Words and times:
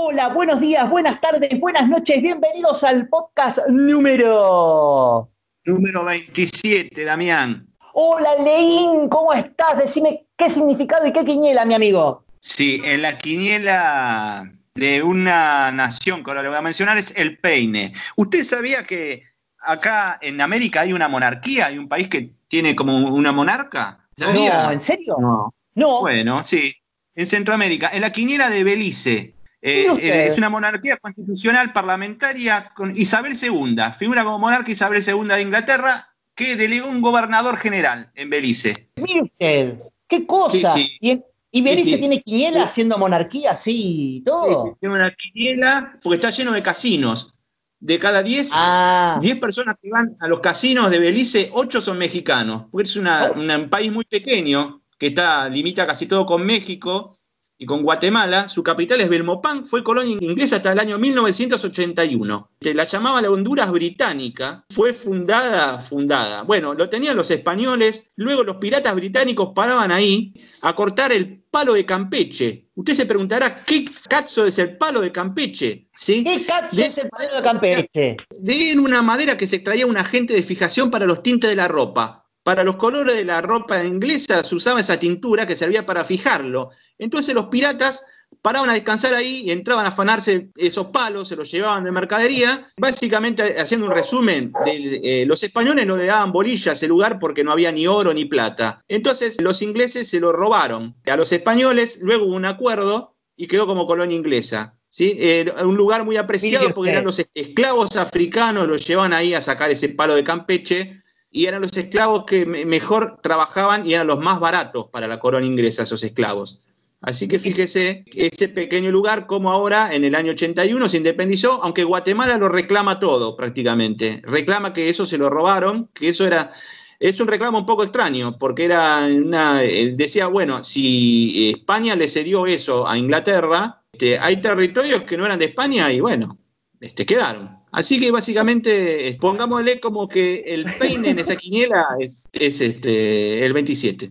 Hola, 0.00 0.28
buenos 0.28 0.60
días, 0.60 0.88
buenas 0.88 1.20
tardes, 1.20 1.58
buenas 1.58 1.88
noches, 1.88 2.22
bienvenidos 2.22 2.84
al 2.84 3.08
podcast 3.08 3.58
número... 3.68 5.28
Número 5.64 6.04
27, 6.04 7.04
Damián. 7.04 7.66
Hola, 7.94 8.36
Leín, 8.36 9.08
¿cómo 9.08 9.32
estás? 9.32 9.76
Decime 9.76 10.24
qué 10.36 10.48
significado 10.50 11.04
y 11.04 11.12
qué 11.12 11.24
quiniela, 11.24 11.64
mi 11.64 11.74
amigo. 11.74 12.24
Sí, 12.40 12.80
en 12.84 13.02
la 13.02 13.18
quiniela 13.18 14.48
de 14.76 15.02
una 15.02 15.72
nación 15.72 16.22
que 16.22 16.30
ahora 16.30 16.44
le 16.44 16.48
voy 16.50 16.58
a 16.58 16.62
mencionar 16.62 16.96
es 16.96 17.12
el 17.16 17.36
peine. 17.38 17.92
¿Usted 18.16 18.44
sabía 18.44 18.84
que 18.84 19.24
acá 19.58 20.16
en 20.22 20.40
América 20.40 20.82
hay 20.82 20.92
una 20.92 21.08
monarquía, 21.08 21.66
hay 21.66 21.76
un 21.76 21.88
país 21.88 22.06
que 22.06 22.34
tiene 22.46 22.76
como 22.76 22.96
una 22.96 23.32
monarca? 23.32 24.06
¿Sabía? 24.16 24.62
No, 24.62 24.70
¿en 24.70 24.80
serio? 24.80 25.16
No. 25.18 25.52
No. 25.74 26.00
Bueno, 26.02 26.44
sí. 26.44 26.72
En 27.16 27.26
Centroamérica, 27.26 27.90
en 27.92 28.02
la 28.02 28.12
quiniela 28.12 28.48
de 28.48 28.62
Belice. 28.62 29.34
Eh, 29.60 29.90
usted. 29.90 30.26
es 30.26 30.38
una 30.38 30.48
monarquía 30.48 30.96
constitucional 30.98 31.72
parlamentaria 31.72 32.70
con 32.74 32.96
Isabel 32.96 33.32
II. 33.40 33.76
Figura 33.98 34.22
como 34.24 34.38
monarca 34.38 34.70
Isabel 34.70 35.02
II 35.06 35.26
de 35.28 35.42
Inglaterra, 35.42 36.08
que 36.34 36.54
delegó 36.54 36.88
un 36.88 37.00
gobernador 37.02 37.56
general 37.58 38.10
en 38.14 38.30
Belice. 38.30 38.86
Mire 38.96 39.22
usted, 39.22 39.78
qué 40.06 40.24
cosa. 40.26 40.72
Sí, 40.74 40.82
sí. 40.84 40.96
Y, 41.00 41.10
en- 41.10 41.24
y 41.50 41.62
Belice 41.62 41.90
Sí, 41.92 41.98
tiene 41.98 42.22
quiniela 42.22 42.62
haciendo 42.64 42.98
monarquía, 42.98 43.56
sí, 43.56 44.22
todo. 44.24 44.76
Tiene 44.78 44.94
una 44.94 45.12
quiniela 45.14 45.98
porque 46.02 46.16
está 46.16 46.30
lleno 46.30 46.52
de 46.52 46.62
casinos. 46.62 47.34
De 47.80 47.98
cada 47.98 48.22
10, 48.24 48.50
Ah, 48.52 49.18
10 49.22 49.36
personas 49.38 49.76
que 49.80 49.88
van 49.90 50.16
a 50.20 50.26
los 50.28 50.40
casinos 50.40 50.90
de 50.90 50.98
Belice, 50.98 51.48
8 51.52 51.80
son 51.80 51.96
mexicanos. 51.98 52.64
Porque 52.70 52.88
es 52.88 52.96
una- 52.96 53.30
Oh. 53.34 53.38
una- 53.40 53.56
un 53.56 53.68
país 53.70 53.90
muy 53.92 54.04
pequeño 54.04 54.82
que 54.98 55.08
está, 55.08 55.48
limita 55.48 55.86
casi 55.86 56.06
todo 56.06 56.26
con 56.26 56.44
México 56.44 57.16
y 57.58 57.66
con 57.66 57.82
Guatemala. 57.82 58.46
Su 58.48 58.62
capital 58.62 59.00
es 59.00 59.08
Belmopán, 59.08 59.66
fue 59.66 59.82
colonia 59.82 60.16
inglesa 60.20 60.56
hasta 60.56 60.72
el 60.72 60.78
año 60.78 60.98
1981. 60.98 62.50
Te 62.60 62.72
La 62.72 62.84
llamaba 62.84 63.20
la 63.20 63.30
Honduras 63.30 63.70
británica. 63.70 64.64
Fue 64.70 64.92
fundada, 64.92 65.80
fundada. 65.80 66.42
Bueno, 66.44 66.74
lo 66.74 66.88
tenían 66.88 67.16
los 67.16 67.30
españoles, 67.30 68.12
luego 68.16 68.44
los 68.44 68.56
piratas 68.56 68.94
británicos 68.94 69.50
paraban 69.54 69.90
ahí 69.90 70.32
a 70.62 70.74
cortar 70.74 71.12
el 71.12 71.42
palo 71.50 71.74
de 71.74 71.84
Campeche. 71.84 72.68
Usted 72.74 72.94
se 72.94 73.06
preguntará, 73.06 73.64
¿qué 73.64 73.86
cazo 74.08 74.46
es 74.46 74.58
el 74.58 74.76
palo 74.76 75.00
de 75.00 75.10
Campeche? 75.10 75.88
¿Sí? 75.96 76.22
¿qué 76.22 76.44
de- 76.72 76.86
es 76.86 76.98
el 76.98 77.08
padrino 77.08 77.34
de 77.36 77.42
Campeche? 77.42 78.16
de 78.40 78.78
una 78.78 79.02
madera 79.02 79.36
que 79.36 79.46
se 79.48 79.56
extraía 79.56 79.86
un 79.86 79.96
agente 79.96 80.32
de 80.32 80.42
fijación 80.44 80.90
para 80.90 81.06
los 81.06 81.22
tintes 81.22 81.50
de 81.50 81.56
la 81.56 81.66
ropa. 81.66 82.24
Para 82.48 82.64
los 82.64 82.76
colores 82.76 83.14
de 83.14 83.26
la 83.26 83.42
ropa 83.42 83.84
inglesa 83.84 84.42
se 84.42 84.54
usaba 84.54 84.80
esa 84.80 84.98
tintura 84.98 85.46
que 85.46 85.54
servía 85.54 85.84
para 85.84 86.02
fijarlo. 86.02 86.70
Entonces 86.98 87.34
los 87.34 87.48
piratas 87.48 88.06
paraban 88.40 88.70
a 88.70 88.72
descansar 88.72 89.12
ahí 89.12 89.42
y 89.44 89.50
entraban 89.50 89.84
a 89.84 89.90
afanarse 89.90 90.48
esos 90.56 90.86
palos, 90.86 91.28
se 91.28 91.36
los 91.36 91.50
llevaban 91.50 91.84
de 91.84 91.92
mercadería. 91.92 92.66
Básicamente, 92.78 93.60
haciendo 93.60 93.84
un 93.84 93.92
resumen, 93.92 94.54
de, 94.64 95.00
eh, 95.02 95.26
los 95.26 95.42
españoles 95.42 95.86
no 95.86 95.98
le 95.98 96.06
daban 96.06 96.32
bolilla 96.32 96.70
a 96.70 96.74
ese 96.74 96.88
lugar 96.88 97.18
porque 97.18 97.44
no 97.44 97.52
había 97.52 97.70
ni 97.70 97.86
oro 97.86 98.14
ni 98.14 98.24
plata. 98.24 98.82
Entonces 98.88 99.38
los 99.42 99.60
ingleses 99.60 100.08
se 100.08 100.18
lo 100.18 100.32
robaron 100.32 100.96
a 101.04 101.18
los 101.18 101.30
españoles, 101.30 101.98
luego 102.00 102.24
hubo 102.24 102.34
un 102.34 102.46
acuerdo 102.46 103.14
y 103.36 103.46
quedó 103.46 103.66
como 103.66 103.86
colonia 103.86 104.16
inglesa. 104.16 104.78
¿sí? 104.88 105.16
Eh, 105.18 105.52
un 105.66 105.76
lugar 105.76 106.02
muy 106.02 106.16
apreciado 106.16 106.72
porque 106.72 106.92
eran 106.92 107.04
los 107.04 107.22
esclavos 107.34 107.94
africanos, 107.96 108.66
los 108.66 108.86
llevaban 108.86 109.12
ahí 109.12 109.34
a 109.34 109.42
sacar 109.42 109.70
ese 109.70 109.90
palo 109.90 110.14
de 110.14 110.24
Campeche 110.24 111.02
y 111.38 111.46
eran 111.46 111.62
los 111.62 111.76
esclavos 111.76 112.24
que 112.26 112.44
me- 112.44 112.64
mejor 112.64 113.20
trabajaban 113.22 113.86
y 113.86 113.94
eran 113.94 114.08
los 114.08 114.18
más 114.18 114.40
baratos 114.40 114.86
para 114.90 115.06
la 115.06 115.20
corona 115.20 115.46
inglesa, 115.46 115.84
esos 115.84 116.02
esclavos. 116.02 116.60
Así 117.00 117.28
que 117.28 117.38
fíjese 117.38 118.04
ese 118.12 118.48
pequeño 118.48 118.90
lugar, 118.90 119.26
como 119.26 119.52
ahora 119.52 119.94
en 119.94 120.02
el 120.04 120.16
año 120.16 120.32
81 120.32 120.88
se 120.88 120.96
independizó, 120.96 121.62
aunque 121.62 121.84
Guatemala 121.84 122.36
lo 122.38 122.48
reclama 122.48 122.98
todo 122.98 123.36
prácticamente. 123.36 124.20
Reclama 124.24 124.72
que 124.72 124.88
eso 124.88 125.06
se 125.06 125.16
lo 125.16 125.30
robaron, 125.30 125.88
que 125.94 126.08
eso 126.08 126.26
era. 126.26 126.50
Es 126.98 127.20
un 127.20 127.28
reclamo 127.28 127.58
un 127.58 127.66
poco 127.66 127.84
extraño, 127.84 128.36
porque 128.36 128.64
era 128.64 129.06
una. 129.06 129.62
él 129.62 129.96
Decía, 129.96 130.26
bueno, 130.26 130.64
si 130.64 131.50
España 131.50 131.94
le 131.94 132.08
cedió 132.08 132.46
eso 132.46 132.88
a 132.88 132.98
Inglaterra, 132.98 133.80
este, 133.92 134.18
hay 134.18 134.40
territorios 134.40 135.02
que 135.04 135.16
no 135.16 135.24
eran 135.24 135.38
de 135.38 135.44
España 135.44 135.92
y 135.92 136.00
bueno, 136.00 136.36
este, 136.80 137.06
quedaron. 137.06 137.57
Así 137.78 138.00
que 138.00 138.10
básicamente, 138.10 139.06
eh, 139.06 139.18
pongámosle 139.20 139.78
como 139.78 140.08
que 140.08 140.40
el 140.40 140.64
peine 140.80 141.10
en 141.10 141.20
esa 141.20 141.36
quiniela 141.36 141.86
es, 142.00 142.26
es 142.32 142.60
este, 142.60 143.46
el 143.46 143.52
27. 143.52 144.10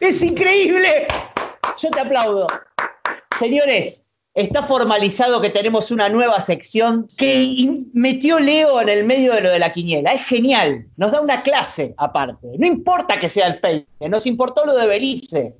¡Es 0.00 0.24
increíble! 0.24 1.06
Yo 1.80 1.88
te 1.90 2.00
aplaudo. 2.00 2.48
Señores, 3.38 4.04
está 4.34 4.64
formalizado 4.64 5.40
que 5.40 5.50
tenemos 5.50 5.92
una 5.92 6.08
nueva 6.08 6.40
sección 6.40 7.06
que 7.16 7.84
metió 7.92 8.40
Leo 8.40 8.80
en 8.80 8.88
el 8.88 9.04
medio 9.04 9.34
de 9.34 9.40
lo 9.40 9.50
de 9.50 9.60
la 9.60 9.72
quiniela. 9.72 10.12
Es 10.12 10.26
genial. 10.26 10.88
Nos 10.96 11.12
da 11.12 11.20
una 11.20 11.44
clase 11.44 11.94
aparte. 11.98 12.48
No 12.58 12.66
importa 12.66 13.20
que 13.20 13.28
sea 13.28 13.46
el 13.46 13.60
peine, 13.60 13.86
nos 14.08 14.26
importó 14.26 14.66
lo 14.66 14.76
de 14.76 14.88
Belice. 14.88 15.54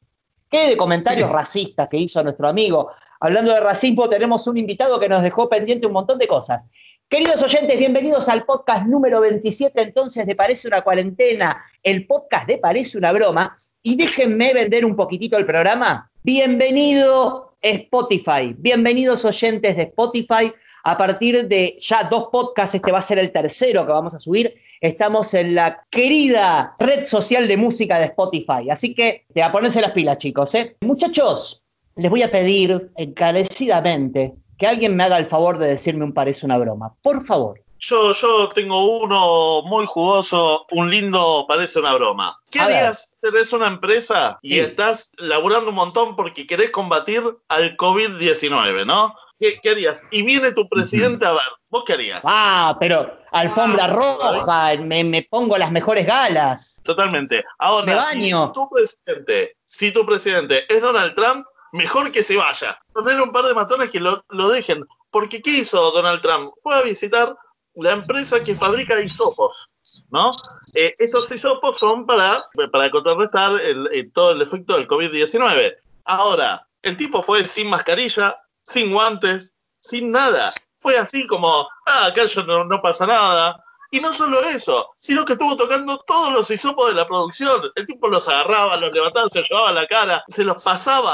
¿Qué 0.51 0.71
de 0.71 0.77
comentarios 0.77 1.31
racistas 1.31 1.89
que 1.89 1.97
hizo 1.97 2.21
nuestro 2.25 2.49
amigo? 2.49 2.91
Hablando 3.21 3.53
de 3.53 3.61
racismo, 3.61 4.09
tenemos 4.09 4.49
un 4.49 4.57
invitado 4.57 4.99
que 4.99 5.09
nos 5.09 5.23
dejó 5.23 5.49
pendiente 5.49 5.87
un 5.87 5.93
montón 5.93 6.19
de 6.19 6.27
cosas. 6.27 6.63
Queridos 7.09 7.41
oyentes, 7.41 7.79
bienvenidos 7.79 8.29
al 8.29 8.45
podcast 8.45 8.85
número 8.85 9.21
27 9.21 9.81
entonces 9.81 10.27
de 10.27 10.35
Parece 10.35 10.67
una 10.67 10.83
cuarentena, 10.83 11.65
el 11.85 12.05
podcast 12.05 12.49
de 12.49 12.59
Parece 12.59 12.99
una 12.99 13.13
broma. 13.13 13.57
Y 13.81 13.95
déjenme 13.95 14.53
vender 14.53 14.85
un 14.85 14.97
poquitito 14.97 15.39
el 15.39 15.47
programa. 15.47 16.11
Bienvenido 16.25 17.57
Spotify, 17.63 18.57
bienvenidos 18.59 19.25
oyentes 19.25 19.77
de 19.77 19.83
Spotify. 19.83 20.53
A 20.83 20.99
partir 20.99 21.47
de 21.47 21.77
ya 21.79 22.03
dos 22.03 22.27
podcasts, 22.33 22.75
este 22.75 22.91
va 22.91 22.99
a 22.99 23.03
ser 23.03 23.21
el 23.21 23.31
tercero 23.31 23.87
que 23.87 23.93
vamos 23.93 24.13
a 24.17 24.19
subir. 24.19 24.57
Estamos 24.81 25.33
en 25.35 25.55
la 25.55 25.87
querida 25.89 26.75
red 26.81 27.07
social 27.07 27.47
de 27.47 27.57
música 27.57 28.01
de 28.01 28.07
Spotify. 28.07 28.69
Así 28.69 28.95
que 28.95 29.27
te 29.33 29.45
a 29.45 29.53
ponerse 29.53 29.81
las 29.81 29.93
pilas, 29.93 30.19
chicos. 30.19 30.53
¿eh? 30.57 30.77
Muchachos, 30.81 31.63
les 31.95 32.11
voy 32.11 32.23
a 32.23 32.33
pedir 32.33 32.91
encarecidamente 32.97 34.35
que 34.59 34.67
alguien 34.67 34.97
me 34.97 35.05
haga 35.05 35.19
el 35.19 35.27
favor 35.27 35.59
de 35.59 35.69
decirme 35.69 36.05
un 36.05 36.13
parece 36.13 36.47
una 36.47 36.59
broma. 36.59 36.95
Por 37.03 37.25
favor. 37.25 37.61
Yo, 37.79 38.13
yo 38.13 38.49
tengo 38.49 39.01
uno 39.03 39.61
muy 39.63 39.85
jugoso, 39.85 40.65
un 40.71 40.91
lindo, 40.91 41.45
parece 41.47 41.79
una 41.79 41.93
broma. 41.93 42.41
¿Qué 42.51 42.59
harías? 42.59 43.11
Tenés 43.21 43.53
una 43.53 43.67
empresa 43.67 44.39
y 44.41 44.55
Sí. 44.55 44.59
estás 44.61 45.13
laburando 45.19 45.69
un 45.71 45.77
montón 45.77 46.17
porque 46.17 46.47
querés 46.47 46.71
combatir 46.71 47.23
al 47.49 47.77
COVID-19, 47.77 48.87
¿no? 48.87 49.15
¿Qué, 49.39 49.61
qué 49.63 49.71
harías? 49.71 50.03
Y 50.11 50.23
viene 50.23 50.53
tu 50.53 50.67
presidente 50.71 51.27
a 51.27 51.33
ver, 51.33 51.43
¿vos 51.69 51.85
qué 51.87 51.93
harías? 51.93 52.23
Ah, 52.25 52.75
pero 52.81 53.13
alfombra 53.33 53.85
Ah, 53.85 53.89
roja, 53.89 54.77
me, 54.83 55.05
me 55.05 55.23
pongo 55.25 55.59
las 55.59 55.71
mejores 55.71 56.07
galas. 56.07 56.81
Totalmente. 56.83 57.45
Ahora, 57.59 57.85
Me 57.85 57.95
baño. 57.95 58.47
si 58.47 58.53
tu 58.55 58.69
presidente, 58.71 59.57
si 59.67 59.91
tu 59.93 60.07
presidente 60.07 60.65
es 60.75 60.81
Donald 60.81 61.15
Trump, 61.15 61.45
mejor 61.73 62.13
que 62.13 62.23
se 62.23 62.37
vaya. 62.37 62.79
Poner 62.93 63.21
un 63.21 63.33
par 63.33 63.45
de 63.45 63.55
matones 63.55 63.91
que 63.91 64.01
lo, 64.01 64.25
lo 64.31 64.49
dejen. 64.49 64.87
Porque 65.11 65.41
¿qué 65.41 65.51
hizo 65.51 65.91
Donald 65.91 66.21
Trump? 66.21 66.53
Fue 66.63 66.75
a 66.75 66.83
visitar 66.83 67.37
la 67.77 67.93
empresa 67.93 68.43
que 68.43 68.55
fabrica 68.55 68.99
hisopos, 69.03 69.69
¿no? 70.11 70.31
Eh, 70.75 70.95
estos 70.99 71.31
hisopos 71.31 71.79
son 71.79 72.07
para, 72.07 72.39
para 72.73 72.91
contrarrestar 72.91 73.61
eh, 73.61 74.11
todo 74.13 74.33
el 74.33 74.43
efecto 74.43 74.77
del 74.77 74.87
COVID-19. 74.87 75.77
Ahora, 76.05 76.67
el 76.83 76.97
tipo 76.97 77.23
fue 77.23 77.47
sin 77.47 77.69
mascarilla, 77.69 78.39
sin 78.63 78.93
guantes, 78.93 79.55
sin 79.79 80.11
nada. 80.11 80.51
Fue 80.77 80.97
así 80.97 81.27
como, 81.27 81.69
ah, 81.87 82.07
acá 82.07 82.25
yo 82.25 82.43
no, 82.45 82.65
no 82.65 82.81
pasa 82.81 83.07
nada. 83.07 83.63
Y 83.91 84.01
no 84.01 84.13
solo 84.13 84.41
eso, 84.41 84.91
sino 84.99 85.25
que 85.25 85.35
estuvo 85.35 85.57
tocando 85.57 85.99
todos 86.07 86.33
los 86.33 86.51
hisopos 86.51 86.89
de 86.89 86.95
la 86.95 87.07
producción. 87.07 87.71
El 87.75 87.87
tipo 87.87 88.09
los 88.09 88.29
agarraba, 88.29 88.77
los 88.79 88.93
levantaba, 88.93 89.29
se 89.31 89.43
llevaba 89.43 89.73
la 89.73 89.87
cara, 89.87 90.25
se 90.29 90.45
los 90.45 90.63
pasaba 90.63 91.13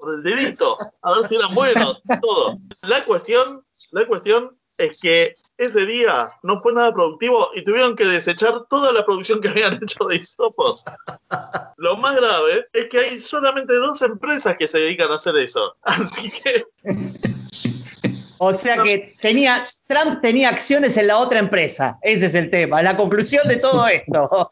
por 0.00 0.14
el 0.14 0.22
dedito, 0.22 0.76
a 1.02 1.12
ver 1.14 1.28
si 1.28 1.36
eran 1.36 1.54
buenos, 1.54 2.00
todo. 2.22 2.56
La 2.82 3.04
cuestión, 3.04 3.64
la 3.92 4.06
cuestión 4.06 4.56
es 4.80 4.98
que 5.00 5.34
ese 5.58 5.84
día 5.84 6.30
no 6.42 6.58
fue 6.58 6.72
nada 6.72 6.92
productivo 6.92 7.50
y 7.54 7.62
tuvieron 7.62 7.94
que 7.94 8.06
desechar 8.06 8.64
toda 8.68 8.92
la 8.92 9.04
producción 9.04 9.40
que 9.40 9.48
habían 9.48 9.74
hecho 9.82 10.04
de 10.04 10.16
hisopos. 10.16 10.84
Lo 11.76 11.96
más 11.96 12.16
grave 12.16 12.64
es 12.72 12.88
que 12.88 12.98
hay 12.98 13.20
solamente 13.20 13.74
dos 13.74 14.00
empresas 14.02 14.56
que 14.56 14.66
se 14.66 14.80
dedican 14.80 15.10
a 15.12 15.16
hacer 15.16 15.36
eso. 15.36 15.76
Así 15.82 16.30
que 16.30 16.64
O 18.42 18.54
sea 18.54 18.82
que 18.82 19.12
tenía, 19.20 19.62
Trump 19.86 20.22
tenía 20.22 20.48
acciones 20.48 20.96
en 20.96 21.08
la 21.08 21.18
otra 21.18 21.38
empresa. 21.38 21.98
Ese 22.00 22.24
es 22.24 22.34
el 22.34 22.48
tema, 22.48 22.80
la 22.80 22.96
conclusión 22.96 23.46
de 23.46 23.56
todo 23.56 23.86
esto. 23.86 24.50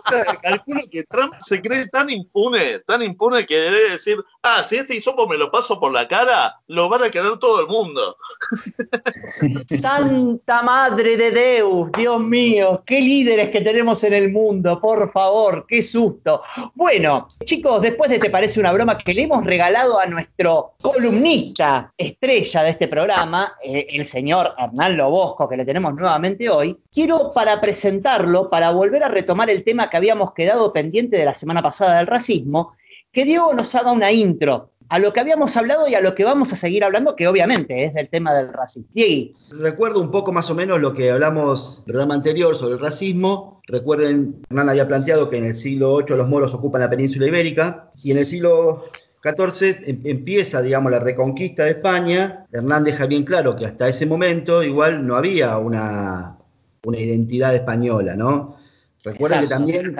calculo 0.42 0.80
que 0.90 1.04
Trump 1.04 1.34
se 1.38 1.62
cree 1.62 1.86
tan 1.86 2.10
impune, 2.10 2.80
tan 2.80 3.02
impune 3.02 3.46
que 3.46 3.56
debe 3.56 3.90
decir, 3.90 4.18
ah, 4.42 4.64
si 4.64 4.78
este 4.78 4.96
hisopo 4.96 5.28
me 5.28 5.38
lo 5.38 5.48
paso 5.48 5.78
por 5.78 5.92
la 5.92 6.08
cara, 6.08 6.56
lo 6.66 6.88
van 6.88 7.04
a 7.04 7.10
querer 7.10 7.38
todo 7.38 7.60
el 7.60 7.68
mundo. 7.68 8.16
Santa 9.80 10.62
Madre 10.62 11.16
de 11.16 11.30
Deus, 11.30 11.92
Dios 11.92 12.20
mío, 12.20 12.82
qué 12.84 13.00
líderes 13.00 13.50
que 13.50 13.60
tenemos 13.60 14.02
en 14.02 14.12
el 14.12 14.32
mundo, 14.32 14.80
por 14.80 15.08
favor, 15.12 15.66
qué 15.68 15.84
susto. 15.84 16.42
Bueno, 16.74 17.28
chicos, 17.44 17.80
después 17.80 18.10
de 18.10 18.18
Te 18.18 18.28
parece 18.28 18.58
una 18.58 18.72
broma 18.72 18.98
que 18.98 19.14
le 19.14 19.22
hemos 19.22 19.44
regalado 19.44 20.00
a 20.00 20.06
nuestro 20.06 20.74
columnista 20.82 21.92
estrella 21.96 22.64
de 22.64 22.70
este 22.70 22.88
programa, 22.88 23.19
eh, 23.62 23.86
el 23.90 24.06
señor 24.06 24.54
Hernán 24.58 24.96
Bosco, 25.10 25.48
que 25.48 25.56
le 25.56 25.64
tenemos 25.64 25.94
nuevamente 25.94 26.48
hoy, 26.48 26.78
quiero 26.92 27.32
para 27.34 27.60
presentarlo, 27.60 28.48
para 28.48 28.70
volver 28.70 29.02
a 29.02 29.08
retomar 29.08 29.50
el 29.50 29.64
tema 29.64 29.90
que 29.90 29.96
habíamos 29.96 30.32
quedado 30.32 30.72
pendiente 30.72 31.18
de 31.18 31.24
la 31.24 31.34
semana 31.34 31.62
pasada 31.62 31.98
del 31.98 32.06
racismo, 32.06 32.74
que 33.12 33.24
Diego 33.24 33.52
nos 33.54 33.74
haga 33.74 33.92
una 33.92 34.12
intro 34.12 34.70
a 34.90 34.98
lo 34.98 35.12
que 35.12 35.20
habíamos 35.20 35.56
hablado 35.56 35.86
y 35.86 35.94
a 35.94 36.00
lo 36.00 36.14
que 36.16 36.24
vamos 36.24 36.52
a 36.52 36.56
seguir 36.56 36.82
hablando, 36.82 37.14
que 37.14 37.28
obviamente 37.28 37.84
es 37.84 37.94
del 37.94 38.08
tema 38.08 38.34
del 38.34 38.52
racismo. 38.52 38.88
Diego. 38.92 39.32
Recuerdo 39.60 40.00
un 40.00 40.10
poco 40.10 40.32
más 40.32 40.50
o 40.50 40.54
menos 40.54 40.80
lo 40.80 40.92
que 40.92 41.10
hablamos 41.12 41.78
el 41.78 41.84
programa 41.84 42.14
anterior 42.14 42.56
sobre 42.56 42.74
el 42.74 42.80
racismo. 42.80 43.62
Recuerden, 43.68 44.42
Hernán 44.50 44.68
había 44.68 44.88
planteado 44.88 45.30
que 45.30 45.36
en 45.36 45.44
el 45.44 45.54
siglo 45.54 45.98
VIII 45.98 46.16
los 46.16 46.28
moros 46.28 46.54
ocupan 46.54 46.80
la 46.80 46.90
península 46.90 47.26
ibérica 47.28 47.92
y 48.02 48.10
en 48.10 48.18
el 48.18 48.26
siglo 48.26 48.84
XIV 49.22 49.88
em, 49.88 50.00
empieza, 50.04 50.62
digamos, 50.62 50.90
la 50.92 50.98
reconquista 50.98 51.64
de 51.64 51.70
España. 51.70 52.46
Hernán 52.52 52.84
deja 52.84 53.06
bien 53.06 53.24
claro 53.24 53.56
que 53.56 53.66
hasta 53.66 53.88
ese 53.88 54.06
momento 54.06 54.62
igual 54.62 55.06
no 55.06 55.16
había 55.16 55.58
una, 55.58 56.38
una 56.84 56.98
identidad 56.98 57.54
española, 57.54 58.16
¿no? 58.16 58.56
Recuerda 59.02 59.40
que 59.40 59.46
también 59.46 59.96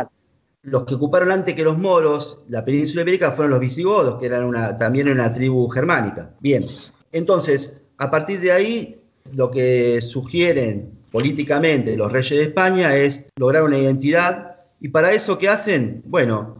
los 0.63 0.85
que 0.85 0.95
ocuparon 0.95 1.31
antes 1.31 1.55
que 1.55 1.65
los 1.65 1.79
moros 1.79 2.45
la 2.49 2.65
península 2.65 3.03
ibérica 3.03 3.31
fueron 3.31 3.53
los 3.53 3.61
visigodos, 3.61 4.19
que 4.19 4.27
eran 4.27 4.45
una, 4.45 4.77
también 4.77 5.09
una 5.09 5.33
tribu 5.33 5.69
germánica. 5.69 6.35
Bien, 6.41 6.67
entonces, 7.13 7.83
a 7.99 8.11
partir 8.11 8.41
de 8.41 8.53
ahí, 8.53 9.03
lo 9.35 9.51
que 9.51 10.01
sugieren 10.01 11.01
políticamente 11.11 11.97
los 11.97 12.13
reyes 12.13 12.31
de 12.31 12.43
España 12.43 12.95
es 12.95 13.27
lograr 13.37 13.65
una 13.65 13.79
identidad. 13.79 14.57
¿Y 14.81 14.89
para 14.89 15.13
eso 15.13 15.39
qué 15.39 15.49
hacen? 15.49 16.03
Bueno, 16.07 16.60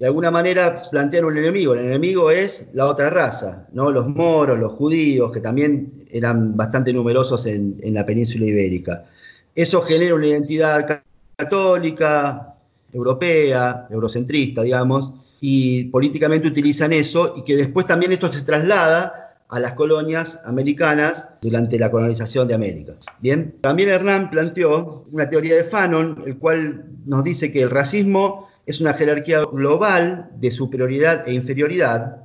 de 0.00 0.06
alguna 0.06 0.30
manera 0.30 0.80
plantean 0.90 1.26
un 1.26 1.36
enemigo. 1.36 1.74
El 1.74 1.80
enemigo 1.80 2.30
es 2.30 2.68
la 2.72 2.86
otra 2.86 3.10
raza, 3.10 3.66
¿no? 3.74 3.90
Los 3.90 4.08
moros, 4.08 4.58
los 4.58 4.72
judíos, 4.72 5.30
que 5.30 5.40
también 5.40 6.06
eran 6.10 6.56
bastante 6.56 6.90
numerosos 6.90 7.44
en, 7.44 7.76
la 7.82 8.06
península 8.06 8.46
ibérica. 8.46 9.04
Eso 9.54 9.82
genera 9.82 10.14
una 10.14 10.26
identidad 10.26 11.02
católica, 11.36 12.54
europea, 12.90 13.88
eurocentrista, 13.90 14.62
digamos, 14.62 15.12
y 15.38 15.84
políticamente 15.84 16.48
utilizan 16.48 16.94
eso 16.94 17.34
y 17.36 17.44
que 17.44 17.54
después 17.54 17.86
también 17.86 18.10
esto 18.12 18.32
se 18.32 18.42
traslada 18.42 19.36
a 19.50 19.60
las 19.60 19.74
colonias 19.74 20.40
americanas 20.46 21.28
durante 21.42 21.78
la 21.78 21.90
colonización 21.90 22.48
de 22.48 22.54
América. 22.54 22.94
Bien, 23.20 23.54
también 23.60 23.90
Hernán 23.90 24.30
planteó 24.30 25.04
una 25.12 25.28
teoría 25.28 25.56
de 25.56 25.64
Fanon, 25.64 26.22
el 26.24 26.38
cual 26.38 26.86
nos 27.04 27.22
dice 27.22 27.52
que 27.52 27.60
el 27.60 27.70
racismo 27.70 28.49
es 28.66 28.80
una 28.80 28.94
jerarquía 28.94 29.40
global 29.44 30.30
de 30.36 30.50
superioridad 30.50 31.28
e 31.28 31.34
inferioridad 31.34 32.16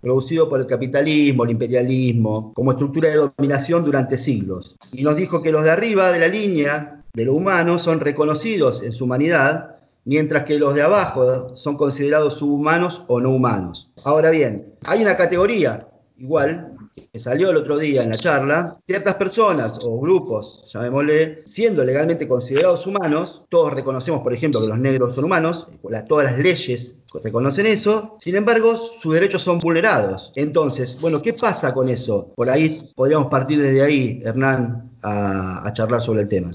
producido 0.00 0.50
por 0.50 0.60
el 0.60 0.66
capitalismo, 0.66 1.44
el 1.44 1.52
imperialismo, 1.52 2.52
como 2.54 2.72
estructura 2.72 3.08
de 3.08 3.16
dominación 3.16 3.84
durante 3.84 4.18
siglos. 4.18 4.76
Y 4.92 5.02
nos 5.02 5.16
dijo 5.16 5.42
que 5.42 5.50
los 5.50 5.64
de 5.64 5.70
arriba 5.70 6.12
de 6.12 6.18
la 6.18 6.28
línea 6.28 7.02
de 7.14 7.24
lo 7.24 7.34
humano 7.34 7.78
son 7.78 8.00
reconocidos 8.00 8.82
en 8.82 8.92
su 8.92 9.04
humanidad, 9.04 9.76
mientras 10.04 10.42
que 10.42 10.58
los 10.58 10.74
de 10.74 10.82
abajo 10.82 11.56
son 11.56 11.78
considerados 11.78 12.34
subhumanos 12.34 13.04
o 13.06 13.20
no 13.20 13.30
humanos. 13.30 13.90
Ahora 14.04 14.28
bien, 14.28 14.74
hay 14.84 15.00
una 15.00 15.16
categoría 15.16 15.88
igual 16.18 16.73
que 16.94 17.18
salió 17.18 17.50
el 17.50 17.56
otro 17.56 17.76
día 17.78 18.02
en 18.02 18.10
la 18.10 18.16
charla, 18.16 18.76
ciertas 18.86 19.14
personas 19.14 19.78
o 19.82 19.98
grupos, 19.98 20.64
llamémosle, 20.72 21.42
siendo 21.44 21.84
legalmente 21.84 22.28
considerados 22.28 22.86
humanos, 22.86 23.44
todos 23.48 23.72
reconocemos, 23.72 24.20
por 24.22 24.32
ejemplo, 24.32 24.60
que 24.60 24.68
los 24.68 24.78
negros 24.78 25.14
son 25.14 25.24
humanos, 25.24 25.68
todas 26.08 26.26
las 26.26 26.38
leyes 26.38 27.00
reconocen 27.22 27.66
eso, 27.66 28.16
sin 28.18 28.36
embargo, 28.36 28.76
sus 28.76 29.14
derechos 29.14 29.42
son 29.42 29.58
vulnerados. 29.58 30.32
Entonces, 30.36 30.98
bueno, 31.00 31.22
¿qué 31.22 31.32
pasa 31.32 31.72
con 31.72 31.88
eso? 31.88 32.32
Por 32.34 32.50
ahí 32.50 32.90
podríamos 32.96 33.28
partir 33.28 33.60
desde 33.60 33.82
ahí, 33.82 34.20
Hernán, 34.24 34.90
a, 35.02 35.70
charlar 35.72 36.00
sobre 36.00 36.22
el 36.22 36.28
tema. 36.28 36.50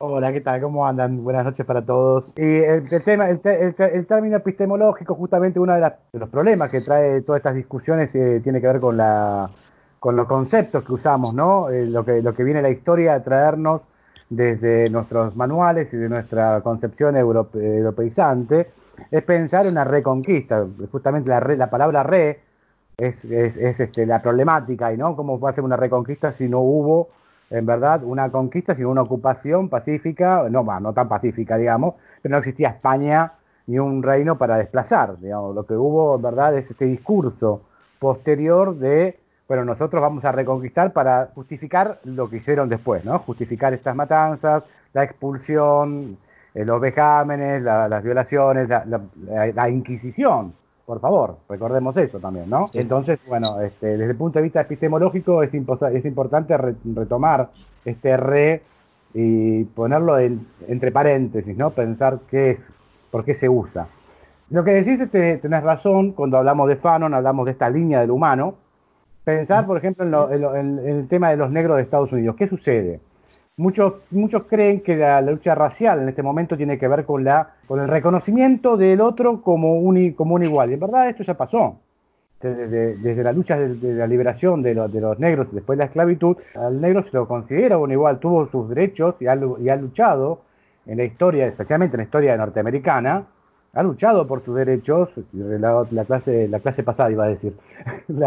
Hola, 0.00 0.32
¿qué 0.32 0.40
tal? 0.40 0.60
¿Cómo 0.60 0.86
andan? 0.86 1.24
Buenas 1.24 1.44
noches 1.44 1.66
para 1.66 1.84
todos. 1.84 2.32
Y 2.38 2.42
el, 2.42 2.86
tema, 3.04 3.28
el, 3.28 3.40
término 4.06 4.36
epistemológico, 4.36 5.14
justamente 5.16 5.58
uno 5.58 5.74
de, 5.74 5.92
los 6.12 6.28
problemas 6.28 6.70
que 6.70 6.80
trae 6.80 7.20
todas 7.22 7.40
estas 7.40 7.56
discusiones 7.56 8.14
eh, 8.14 8.40
tiene 8.42 8.60
que 8.60 8.68
ver 8.68 8.78
con 8.78 8.96
la 8.96 9.50
con 9.98 10.16
los 10.16 10.26
conceptos 10.26 10.84
que 10.84 10.92
usamos, 10.92 11.34
¿no? 11.34 11.70
Eh, 11.70 11.84
lo, 11.86 12.04
que, 12.04 12.22
lo 12.22 12.34
que 12.34 12.44
viene 12.44 12.62
la 12.62 12.70
historia 12.70 13.14
a 13.14 13.22
traernos 13.22 13.82
desde 14.30 14.90
nuestros 14.90 15.34
manuales 15.36 15.92
y 15.94 15.96
de 15.96 16.08
nuestra 16.08 16.60
concepción 16.60 17.16
europeizante, 17.16 18.70
es 19.10 19.22
pensar 19.22 19.64
en 19.64 19.72
una 19.72 19.84
reconquista. 19.84 20.66
Justamente 20.92 21.30
la, 21.30 21.40
la 21.40 21.70
palabra 21.70 22.02
re 22.02 22.40
es, 22.96 23.24
es, 23.24 23.80
este, 23.80 24.04
la 24.06 24.20
problemática, 24.20 24.92
y 24.92 24.96
no 24.96 25.16
cómo 25.16 25.38
va 25.38 25.50
a 25.50 25.52
ser 25.52 25.64
una 25.64 25.76
reconquista 25.76 26.32
si 26.32 26.48
no 26.48 26.60
hubo, 26.60 27.08
en 27.48 27.64
verdad, 27.64 28.02
una 28.04 28.30
conquista, 28.30 28.74
sino 28.74 28.90
una 28.90 29.02
ocupación 29.02 29.68
pacífica, 29.68 30.46
no, 30.50 30.62
no 30.80 30.92
tan 30.92 31.08
pacífica, 31.08 31.56
digamos, 31.56 31.94
pero 32.20 32.32
no 32.32 32.38
existía 32.38 32.68
España 32.70 33.32
ni 33.66 33.78
un 33.78 34.02
reino 34.02 34.36
para 34.36 34.58
desplazar. 34.58 35.18
Digamos. 35.18 35.54
Lo 35.54 35.64
que 35.64 35.74
hubo, 35.74 36.16
en 36.16 36.22
verdad, 36.22 36.56
es 36.56 36.70
este 36.70 36.84
discurso 36.84 37.62
posterior 37.98 38.76
de 38.76 39.18
bueno, 39.48 39.64
nosotros 39.64 40.02
vamos 40.02 40.24
a 40.26 40.32
reconquistar 40.32 40.92
para 40.92 41.30
justificar 41.34 42.00
lo 42.04 42.28
que 42.28 42.36
hicieron 42.36 42.68
después, 42.68 43.02
¿no? 43.04 43.18
Justificar 43.20 43.72
estas 43.72 43.96
matanzas, 43.96 44.62
la 44.92 45.04
expulsión, 45.04 46.18
eh, 46.54 46.66
los 46.66 46.78
vejámenes, 46.80 47.62
las 47.62 48.02
violaciones, 48.02 48.68
la, 48.68 49.68
Inquisición, 49.70 50.52
por 50.84 51.00
favor, 51.00 51.38
recordemos 51.48 51.96
eso 51.96 52.20
también, 52.20 52.50
¿no? 52.50 52.66
Entonces, 52.74 53.20
bueno, 53.26 53.60
este, 53.62 53.96
desde 53.96 54.10
el 54.10 54.16
punto 54.16 54.38
de 54.38 54.42
vista 54.42 54.60
epistemológico 54.60 55.42
es, 55.42 55.50
es 55.54 56.04
importante 56.04 56.56
retomar 56.56 57.48
este 57.86 58.18
re 58.18 58.62
y 59.14 59.64
ponerlo 59.64 60.18
entre 60.18 60.92
paréntesis, 60.92 61.56
¿no? 61.56 61.70
Pensar 61.70 62.20
qué 62.30 62.50
es, 62.50 62.60
por 63.10 63.24
qué 63.24 63.32
se 63.32 63.48
usa. 63.48 63.88
Lo 64.50 64.62
que 64.62 64.72
decís, 64.72 65.00
este, 65.00 65.38
tenés 65.38 65.62
razón, 65.62 66.12
cuando 66.12 66.36
hablamos 66.36 66.68
de 66.68 66.76
Fanon, 66.76 67.14
hablamos 67.14 67.46
de 67.46 67.52
esta 67.52 67.70
línea 67.70 68.00
del 68.00 68.10
humano, 68.10 68.54
Pensar, 69.28 69.66
por 69.66 69.76
ejemplo, 69.76 70.32
en, 70.32 70.78
el 70.78 71.06
tema 71.06 71.28
de 71.28 71.36
los 71.36 71.50
negros 71.50 71.76
de 71.76 71.82
Estados 71.82 72.10
Unidos. 72.10 72.34
¿Qué 72.34 72.48
sucede? 72.48 72.98
Muchos, 73.58 74.02
muchos 74.10 74.46
creen 74.46 74.80
que 74.80 74.96
la, 74.96 75.20
lucha 75.20 75.54
racial 75.54 76.00
en 76.00 76.08
este 76.08 76.22
momento 76.22 76.56
tiene 76.56 76.78
que 76.78 76.88
ver 76.88 77.04
con, 77.04 77.24
la, 77.24 77.56
con 77.66 77.78
el 77.78 77.88
reconocimiento 77.88 78.78
del 78.78 79.02
otro 79.02 79.42
como 79.42 79.80
un, 79.80 80.12
como 80.12 80.36
un 80.36 80.44
igual. 80.44 80.70
Y 80.70 80.74
en 80.74 80.80
verdad 80.80 81.10
esto 81.10 81.24
ya 81.24 81.34
pasó. 81.34 81.78
Desde, 82.40 83.22
la 83.22 83.32
lucha 83.32 83.58
de, 83.58 83.92
la 83.92 84.06
liberación 84.06 84.62
de, 84.62 84.74
de, 84.74 85.00
los 85.02 85.18
negros 85.18 85.48
después 85.52 85.76
de 85.76 85.84
la 85.84 85.88
esclavitud, 85.88 86.38
al 86.54 86.80
negro 86.80 87.02
se 87.02 87.14
lo 87.14 87.28
considera 87.28 87.76
un 87.76 87.92
igual, 87.92 88.20
tuvo 88.20 88.46
sus 88.46 88.70
derechos 88.70 89.16
y 89.20 89.26
ha, 89.26 89.38
y 89.60 89.68
ha 89.68 89.76
luchado 89.76 90.40
en 90.86 90.96
la 90.96 91.04
historia, 91.04 91.46
especialmente 91.46 91.96
en 91.96 91.98
la 91.98 92.04
historia 92.04 92.34
norteamericana, 92.38 93.26
ha 93.78 93.82
luchado 93.84 94.26
por 94.26 94.44
sus 94.44 94.56
derechos, 94.56 95.08
la, 95.32 96.04
clase, 96.04 96.48
la 96.48 96.58
clase 96.58 96.82
pasada 96.82 97.12
iba 97.12 97.26
a 97.26 97.28
decir. 97.28 97.52
en 98.08 98.24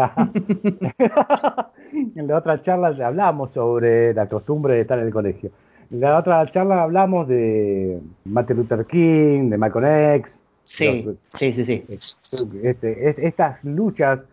la 2.26 2.38
otra 2.38 2.62
charla 2.62 2.96
hablamos 3.06 3.52
sobre 3.52 4.14
la 4.14 4.26
costumbre 4.30 4.76
de 4.76 4.80
estar 4.80 4.98
en 4.98 5.08
el 5.08 5.12
colegio. 5.12 5.50
En 5.90 6.00
la 6.00 6.18
otra 6.18 6.46
charla 6.46 6.82
hablamos 6.82 7.28
de 7.28 8.00
Martin 8.24 8.56
Luther 8.56 8.86
King, 8.86 9.50
de 9.50 9.58
Malcolm 9.58 9.84
X. 10.14 10.42
Sí, 10.64 11.06
sí, 11.34 11.52
sí, 11.52 11.64
sí. 11.66 11.84
Este, 12.62 13.26
estas 13.26 13.62
luchas 13.62 14.24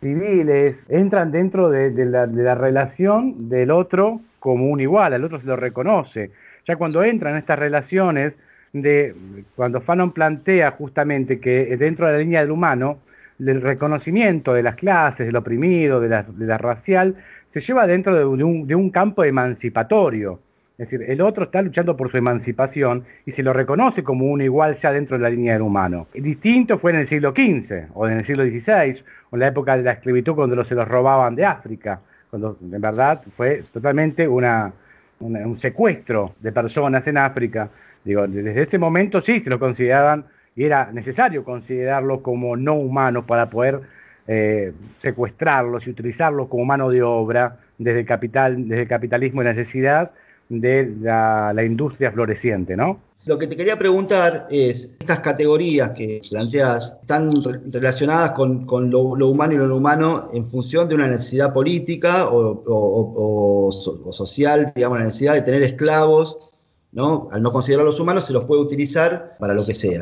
civiles 0.00 0.74
entran 0.88 1.30
dentro 1.30 1.70
de, 1.70 1.92
la, 2.06 2.26
de 2.26 2.42
la 2.42 2.56
relación 2.56 3.48
del 3.48 3.70
otro 3.70 4.20
como 4.40 4.66
un 4.66 4.80
igual, 4.80 5.12
al 5.12 5.22
otro 5.22 5.38
se 5.38 5.46
lo 5.46 5.54
reconoce. 5.54 6.32
Ya 6.66 6.74
cuando 6.74 7.04
entran 7.04 7.34
en 7.34 7.38
estas 7.38 7.56
relaciones 7.56 8.34
de 8.72 9.14
cuando 9.54 9.80
Fanon 9.80 10.12
plantea 10.12 10.70
justamente 10.72 11.40
que 11.40 11.76
dentro 11.76 12.06
de 12.06 12.12
la 12.12 12.18
línea 12.18 12.40
del 12.40 12.50
humano, 12.50 12.98
el 13.38 13.60
reconocimiento 13.60 14.52
de 14.54 14.62
las 14.62 14.76
clases, 14.76 15.26
del 15.26 15.36
oprimido, 15.36 16.00
de 16.00 16.08
la, 16.08 16.58
racial, 16.58 17.16
se 17.52 17.60
lleva 17.60 17.86
dentro 17.86 18.14
de 18.14 18.24
un, 18.24 18.66
de 18.66 18.74
un, 18.74 18.90
campo 18.90 19.24
emancipatorio. 19.24 20.40
Es 20.78 20.90
decir, 20.90 21.08
el 21.08 21.22
otro 21.22 21.44
está 21.44 21.62
luchando 21.62 21.96
por 21.96 22.10
su 22.10 22.18
emancipación 22.18 23.04
y 23.24 23.32
se 23.32 23.42
lo 23.42 23.54
reconoce 23.54 24.02
como 24.02 24.26
un 24.26 24.42
igual 24.42 24.76
ya 24.76 24.92
dentro 24.92 25.16
de 25.16 25.22
la 25.22 25.30
línea 25.30 25.54
del 25.54 25.62
humano. 25.62 26.06
Distinto 26.12 26.76
fue 26.76 26.92
en 26.92 26.98
el 26.98 27.06
siglo 27.08 27.32
XV 27.32 27.88
o 27.94 28.06
en 28.06 28.18
el 28.18 28.24
siglo 28.26 28.44
XVI, 28.44 29.02
o 29.30 29.36
en 29.36 29.40
la 29.40 29.46
época 29.48 29.76
de 29.76 29.82
la 29.82 29.92
esclavitud 29.92 30.34
cuando 30.34 30.62
se 30.64 30.74
los 30.74 30.86
robaban 30.86 31.34
de 31.34 31.46
África 31.46 32.00
cuando 32.30 32.58
en 32.60 32.80
verdad 32.80 33.22
fue 33.36 33.62
totalmente 33.72 34.26
una, 34.26 34.72
una- 35.20 35.46
un 35.46 35.58
secuestro 35.60 36.34
de 36.40 36.52
personas 36.52 37.06
en 37.06 37.18
África. 37.18 37.68
Digo, 38.06 38.26
desde 38.28 38.62
ese 38.62 38.78
momento 38.78 39.20
sí 39.20 39.40
se 39.40 39.50
lo 39.50 39.58
consideraban 39.58 40.24
y 40.54 40.62
era 40.62 40.90
necesario 40.92 41.42
considerarlos 41.42 42.20
como 42.20 42.56
no 42.56 42.74
humanos 42.74 43.24
para 43.26 43.50
poder 43.50 43.80
eh, 44.28 44.72
secuestrarlos 45.02 45.86
y 45.86 45.90
utilizarlos 45.90 46.48
como 46.48 46.64
mano 46.64 46.88
de 46.88 47.02
obra 47.02 47.58
desde 47.78 48.00
el 48.00 48.06
capital, 48.06 48.68
desde 48.68 48.86
capitalismo 48.86 49.42
y 49.42 49.44
necesidad 49.44 50.12
de 50.48 50.94
la, 51.00 51.64
industria 51.64 52.12
floreciente, 52.12 52.76
¿no? 52.76 53.00
Lo 53.26 53.36
que 53.38 53.48
te 53.48 53.56
quería 53.56 53.76
preguntar 53.76 54.46
es, 54.48 54.96
estas 55.00 55.18
categorías 55.18 55.90
que 55.90 56.20
planteas 56.30 56.98
están 57.00 57.28
re- 57.42 57.60
relacionadas 57.72 58.30
con, 58.30 58.64
con 58.66 58.88
lo, 58.88 59.00
humano 59.26 59.54
y 59.54 59.56
lo 59.56 59.66
no 59.66 59.76
humano 59.76 60.30
en 60.32 60.46
función 60.46 60.88
de 60.88 60.94
una 60.94 61.08
necesidad 61.08 61.52
política 61.52 62.28
o, 62.28 62.62
o 62.66 64.12
social, 64.12 64.72
digamos, 64.76 64.98
la 64.98 65.06
necesidad 65.06 65.34
de 65.34 65.42
tener 65.42 65.62
esclavos, 65.64 66.55
¿no? 66.96 67.28
Al 67.30 67.42
no 67.42 67.52
considerarlos 67.52 68.00
humanos 68.00 68.26
se 68.26 68.32
los 68.32 68.46
puede 68.46 68.62
utilizar 68.62 69.36
para 69.38 69.52
lo 69.52 69.64
que 69.64 69.74
sea. 69.74 70.00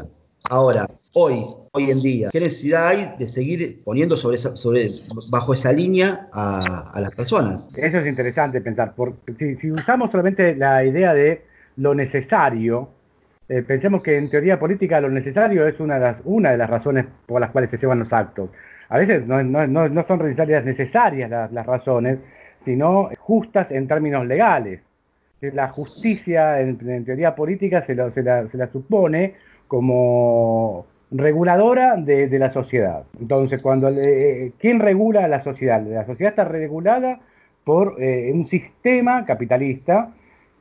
Ahora, 0.49 0.89
hoy, 1.15 1.45
hoy 1.73 1.91
en 1.91 1.99
día, 1.99 2.29
¿qué 2.31 2.39
necesidad 2.39 2.89
hay 2.89 3.15
de 3.19 3.27
seguir 3.27 3.83
poniendo 3.83 4.17
sobre 4.17 4.37
esa, 4.37 4.57
sobre, 4.57 4.87
bajo 5.31 5.55
esa 5.55 5.73
línea 5.73 6.29
a, 6.33 6.99
las 7.01 7.13
personas? 7.15 7.69
Eso 7.77 7.99
es 7.99 8.07
interesante 8.07 8.61
pensar, 8.61 8.95
porque 8.95 9.57
si, 9.61 9.73
usamos 9.73 10.13
solamente 10.13 10.55
la 10.55 10.85
idea 10.85 11.13
de 11.13 11.43
lo 11.79 11.95
necesario, 11.95 12.91
eh, 13.49 13.63
pensemos 13.63 14.01
que 14.01 14.17
en 14.17 14.31
teoría 14.31 14.61
política 14.61 15.01
lo 15.01 15.11
necesario 15.11 15.67
es 15.67 15.81
una 15.81 15.99
de, 15.99 16.57
las, 16.57 16.71
razones 16.71 17.07
por 17.27 17.41
las 17.41 17.51
cuales 17.51 17.71
se 17.71 17.79
llevan 17.79 17.99
los 17.99 18.13
actos. 18.13 18.51
A 18.89 18.99
veces 18.99 19.27
no, 19.27 19.39
son 20.07 20.19
necesarias, 20.21 20.65
necesarias 20.65 21.29
las 21.51 21.67
razones, 21.67 22.19
sino 22.65 23.11
justas 23.19 23.73
en 23.73 23.89
términos 23.89 24.27
legales. 24.27 24.81
La 25.53 25.69
justicia 25.69 26.61
en, 26.61 27.05
teoría 27.05 27.35
política 27.35 27.85
se, 27.87 27.95
lo- 27.95 28.11
se 28.13 28.23
la, 28.23 28.49
se 28.49 28.57
la 28.57 28.69
supone 28.69 29.35
como 29.69 30.87
reguladora 31.11 31.97
de, 31.97 32.29
la 32.39 32.51
sociedad. 32.51 33.05
Entonces, 33.21 33.61
cuando 33.63 33.91
le- 33.91 34.53
¿quién 34.59 34.81
regula 34.81 35.29
la 35.29 35.43
sociedad? 35.43 35.83
La 35.83 36.07
sociedad 36.07 36.31
está 36.33 36.45
regulada 36.45 37.21
por 37.65 37.97
eh, 38.01 38.31
un 38.33 38.45
sistema 38.45 39.25
capitalista 39.25 40.11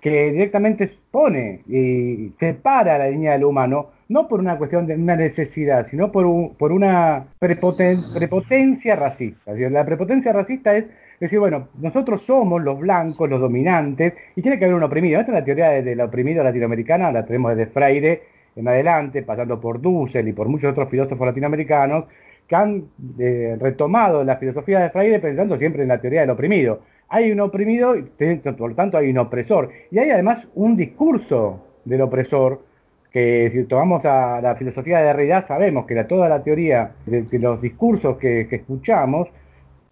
que 0.02 0.32
directamente 0.32 0.92
pone 1.12 1.62
y 1.68 2.32
separa 2.40 2.98
la 2.98 3.10
línea 3.10 3.34
del 3.34 3.46
humano, 3.46 3.88
no 4.10 4.28
por 4.28 4.40
una 4.42 4.58
cuestión 4.58 4.86
de 4.86 4.96
una 4.96 5.16
necesidad, 5.16 5.88
sino 5.90 6.12
por, 6.12 6.26
un- 6.26 6.56
por 6.56 6.72
una 6.72 7.26
prepoten- 7.40 8.18
prepotencia 8.18 8.96
racista. 8.96 9.54
La 9.54 9.86
prepotencia 9.86 10.34
racista 10.34 10.76
es 10.76 10.86
decir, 11.26 11.40
bueno, 11.40 11.68
nosotros 11.80 12.22
somos 12.24 12.62
los 12.64 12.80
blancos, 12.80 13.30
los 13.30 13.40
dominantes, 13.42 14.14
y 14.36 14.42
tiene 14.42 14.58
que 14.60 14.66
haber 14.66 14.76
un 14.76 14.84
oprimido. 14.84 15.20
Esta 15.20 15.32
es 15.32 15.40
la 15.40 15.46
teoría 15.46 15.70
de- 15.70 15.84
del 15.84 16.02
oprimido 16.02 16.44
latinoamericano, 16.44 17.12
la 17.12 17.26
tenemos 17.26 17.56
desde 17.56 17.72
Freire 17.72 18.22
en 18.56 18.68
adelante, 18.68 19.24
pasando 19.24 19.60
por 19.60 19.82
Dussel 19.82 20.28
y 20.28 20.34
por 20.34 20.48
muchos 20.48 20.72
otros 20.72 20.90
filósofos 20.90 21.26
latinoamericanos, 21.28 22.06
que 22.48 22.56
han 22.56 22.84
eh, 23.20 23.58
retomado 23.60 24.24
la 24.24 24.36
filosofía 24.38 24.80
de 24.80 24.90
Freire 24.90 25.20
pensando 25.20 25.58
siempre 25.58 25.84
en 25.84 25.88
la 25.88 26.00
teoría 26.00 26.22
del 26.22 26.30
oprimido. 26.30 26.82
Hay 27.10 27.32
un 27.32 27.40
oprimido, 27.40 27.96
y 27.96 28.02
por 28.04 28.70
lo 28.70 28.76
tanto 28.76 28.98
hay 28.98 29.10
un 29.10 29.18
opresor. 29.18 29.70
Y 29.92 30.00
hay 30.00 30.10
además 30.12 30.48
un 30.56 30.76
discurso 30.76 31.66
del 31.86 32.02
opresor, 32.02 32.62
que 33.12 33.52
si 33.54 33.64
tomamos 33.66 34.04
la 34.04 34.56
filosofía 34.58 35.00
de 35.00 35.06
Derrida, 35.06 35.44
sabemos 35.44 35.86
que 35.86 35.94
la- 35.96 36.08
toda 36.08 36.28
la 36.28 36.44
teoría 36.44 36.92
de, 37.06 37.26
los 37.40 37.62
discursos 37.62 38.18
que 38.18 38.48
escuchamos 38.52 39.30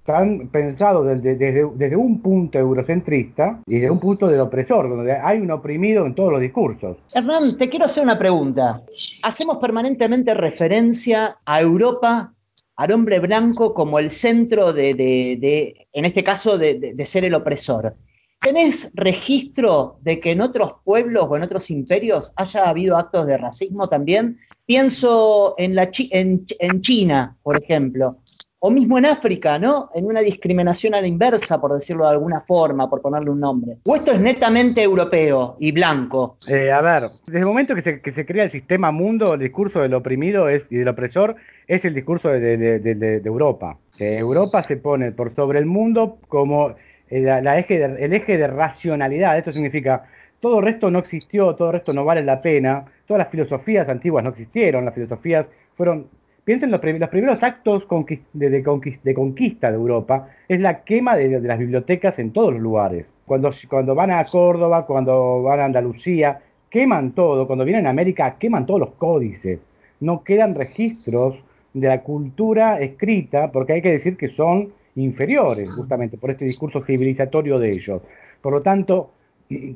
están 0.05 0.50
pensados 0.50 1.05
desde, 1.05 1.36
desde- 1.36 1.70
desde 1.75 1.96
un 1.96 2.22
punto 2.22 2.58
eurocentrista 2.58 3.62
y 3.67 3.75
desde 3.75 3.91
un 3.91 4.00
punto 4.00 4.27
del 4.27 4.39
opresor, 4.39 4.89
donde 4.89 5.13
hay 5.13 5.38
un 5.39 5.51
oprimido 5.51 6.05
en 6.08 6.15
todos 6.15 6.31
los 6.31 6.41
discursos. 6.41 6.98
Hernán, 7.13 7.55
te 7.58 7.70
quiero 7.70 7.86
hacer 7.86 8.03
una 8.03 8.17
pregunta. 8.17 8.81
Hacemos 9.22 9.58
permanentemente 9.58 10.34
referencia 10.34 11.38
a 11.46 11.62
Europa, 11.62 12.34
al 12.77 12.91
hombre 12.91 13.20
blanco, 13.20 13.75
como 13.75 14.00
el 14.00 14.10
centro 14.10 14.74
de, 14.74 14.96
de- 14.96 15.38
de- 15.39 15.88
en 15.93 16.05
este 16.05 16.24
caso, 16.24 16.58
de, 16.58 16.93
de- 16.96 17.05
ser 17.05 17.24
el 17.25 17.36
opresor. 17.36 17.96
¿Tenés 18.39 18.91
registro 18.96 19.98
de 20.01 20.20
que 20.20 20.31
en 20.31 20.41
otros 20.41 20.72
pueblos 20.84 21.27
o 21.29 21.36
en 21.38 21.43
otros 21.43 21.70
imperios 21.70 22.34
haya 22.38 22.67
habido 22.67 22.98
actos 22.98 23.27
de 23.27 23.38
racismo 23.38 23.88
también? 23.88 24.39
Pienso 24.65 25.53
en, 25.60 25.75
la 25.75 25.91
en, 26.10 26.43
en 26.58 26.81
China, 26.81 27.38
por 27.43 27.55
ejemplo, 27.62 28.17
o 28.63 28.70
mismo 28.70 29.00
en 29.00 29.08
África, 29.08 29.58
¿no? 29.58 29.89
En 29.96 30.06
una 30.06 30.22
discriminación 30.22 30.94
a 30.94 31.01
la 31.01 31.08
inversa, 31.08 31.60
por 31.60 31.74
decirlo 31.74 32.06
de 32.06 32.12
alguna 32.12 32.41
forma, 32.41 32.88
por 32.88 33.01
ponerle 33.01 33.32
un 33.32 33.39
nombre. 33.39 33.77
¿O 33.84 33.96
esto 33.96 34.12
es 34.12 34.20
netamente 34.20 34.84
europeo 34.84 35.56
y 35.60 35.72
blanco? 35.72 36.38
Eh, 36.48 36.72
a 36.72 36.80
ver, 36.80 37.01
desde 37.25 37.39
el 37.39 37.46
momento 37.46 37.74
que 37.74 37.82
se, 37.82 38.01
que 38.01 38.12
se 38.12 38.24
crea 38.24 38.44
el 38.44 38.51
sistema 38.51 38.91
mundo, 38.91 39.34
el 39.34 39.39
discurso 39.39 39.80
del 39.80 39.96
oprimido 39.96 40.48
es, 40.48 40.63
y 40.70 40.77
del 40.77 40.88
opresor 40.89 41.38
es 41.68 41.86
el 41.86 41.96
discurso 41.96 42.30
de, 42.30 42.39
de- 42.58 42.80
de- 42.80 43.22
Europa. 43.25 43.77
Eh, 44.00 44.18
Europa 44.20 44.62
se 44.62 44.77
pone 44.77 45.12
por 45.12 45.34
sobre 45.34 45.58
el 45.58 45.65
mundo 45.65 46.20
como 46.27 46.75
el, 47.10 47.25
la 47.25 47.58
eje 47.58 47.84
el 47.84 48.13
eje 48.13 48.38
de 48.38 48.46
racionalidad. 48.46 49.39
Esto 49.39 49.50
significa 49.50 50.03
todo 50.39 50.60
el 50.60 50.65
resto 50.65 50.91
no 50.91 51.00
existió, 51.00 51.56
todo 51.56 51.70
el 51.70 51.74
resto 51.74 51.94
no 51.94 52.06
vale 52.06 52.24
la 52.24 52.39
pena, 52.41 52.86
todas 53.08 53.20
las 53.20 53.30
filosofías 53.30 53.89
antiguas 53.89 54.24
no 54.24 54.30
existieron, 54.30 54.86
las 54.86 54.94
filosofías 54.94 55.48
fueron... 55.74 56.08
Piensen 56.43 56.71
los, 56.71 56.83
los 56.83 57.10
primeros 57.10 57.43
actos 57.43 57.86
de, 58.33 58.50
de 58.50 58.63
conquis- 58.63 59.01
de 59.03 59.13
conquista 59.13 59.69
de 59.69 59.77
Europa, 59.77 60.29
es 60.48 60.60
la 60.60 60.83
quema 60.83 61.15
de, 61.15 61.29
de 61.39 61.48
las 61.48 61.60
bibliotecas 61.60 62.17
en 62.19 62.31
todos 62.31 62.53
los 62.53 62.62
lugares. 62.62 63.05
Cuando, 63.25 63.51
cuando 63.69 63.95
van 63.95 64.12
a 64.12 64.24
Córdoba, 64.24 64.86
cuando 64.86 65.43
van 65.43 65.60
a 65.60 65.65
Andalucía, 65.65 66.39
queman 66.69 67.12
todo. 67.12 67.48
Cuando 67.48 67.63
vienen 67.63 67.88
a 67.88 67.91
América, 67.91 68.36
queman 68.39 68.65
todos 68.65 68.79
los 68.79 68.91
códices. 68.91 69.60
No 70.00 70.24
quedan 70.24 70.55
registros 70.55 71.38
de 71.74 71.88
la 71.88 72.01
cultura 72.01 72.81
escrita, 72.81 73.51
porque 73.51 73.74
hay 73.74 73.81
que 73.81 73.91
decir 73.91 74.17
que 74.17 74.29
son 74.29 74.74
inferiores, 74.95 75.71
justamente 75.71 76.17
por 76.17 76.31
este 76.31 76.45
discurso 76.45 76.81
civilizatorio 76.81 77.60
de 77.60 77.69
ellos. 77.69 78.01
Por 78.41 78.51
lo 78.51 78.62
tanto, 78.62 79.12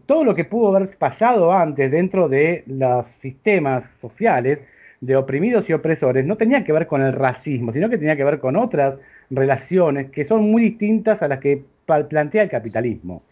todo 0.05 0.23
lo 0.25 0.33
que 0.33 0.45
pudo 0.45 0.75
haber 0.75 0.97
pasado 0.97 1.53
antes 1.53 1.91
dentro 1.91 2.27
de 2.27 2.63
los 2.67 3.05
sistemas 3.21 3.83
sociales 4.01 4.59
de 5.01 5.15
oprimidos 5.15 5.69
y 5.69 5.73
opresores 5.73 6.25
no 6.25 6.37
tenía 6.37 6.63
que 6.63 6.71
ver 6.73 6.87
con 6.87 7.01
el 7.01 7.13
racismo, 7.13 7.73
sino 7.73 7.89
que 7.89 7.97
tenía 7.97 8.15
que 8.17 8.23
ver 8.23 8.39
con 8.39 8.55
otras 8.55 8.95
relaciones 9.29 10.11
que 10.11 10.25
son 10.25 10.49
muy 10.51 10.63
distintas 10.63 11.21
a 11.21 11.27
las 11.27 11.39
que 11.39 11.63
plantea 11.85 12.43
el 12.43 12.49
capitalismo. 12.49 13.23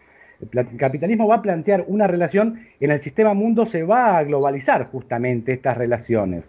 El 0.51 0.77
capitalismo 0.77 1.27
va 1.27 1.35
a 1.35 1.41
plantear 1.41 1.85
una 1.87 2.07
relación, 2.07 2.59
en 2.79 2.91
el 2.91 3.01
sistema 3.01 3.33
mundo 3.33 3.65
se 3.65 3.83
va 3.83 4.17
a 4.17 4.23
globalizar 4.23 4.85
justamente 4.85 5.53
estas 5.53 5.77
relaciones. 5.77 6.43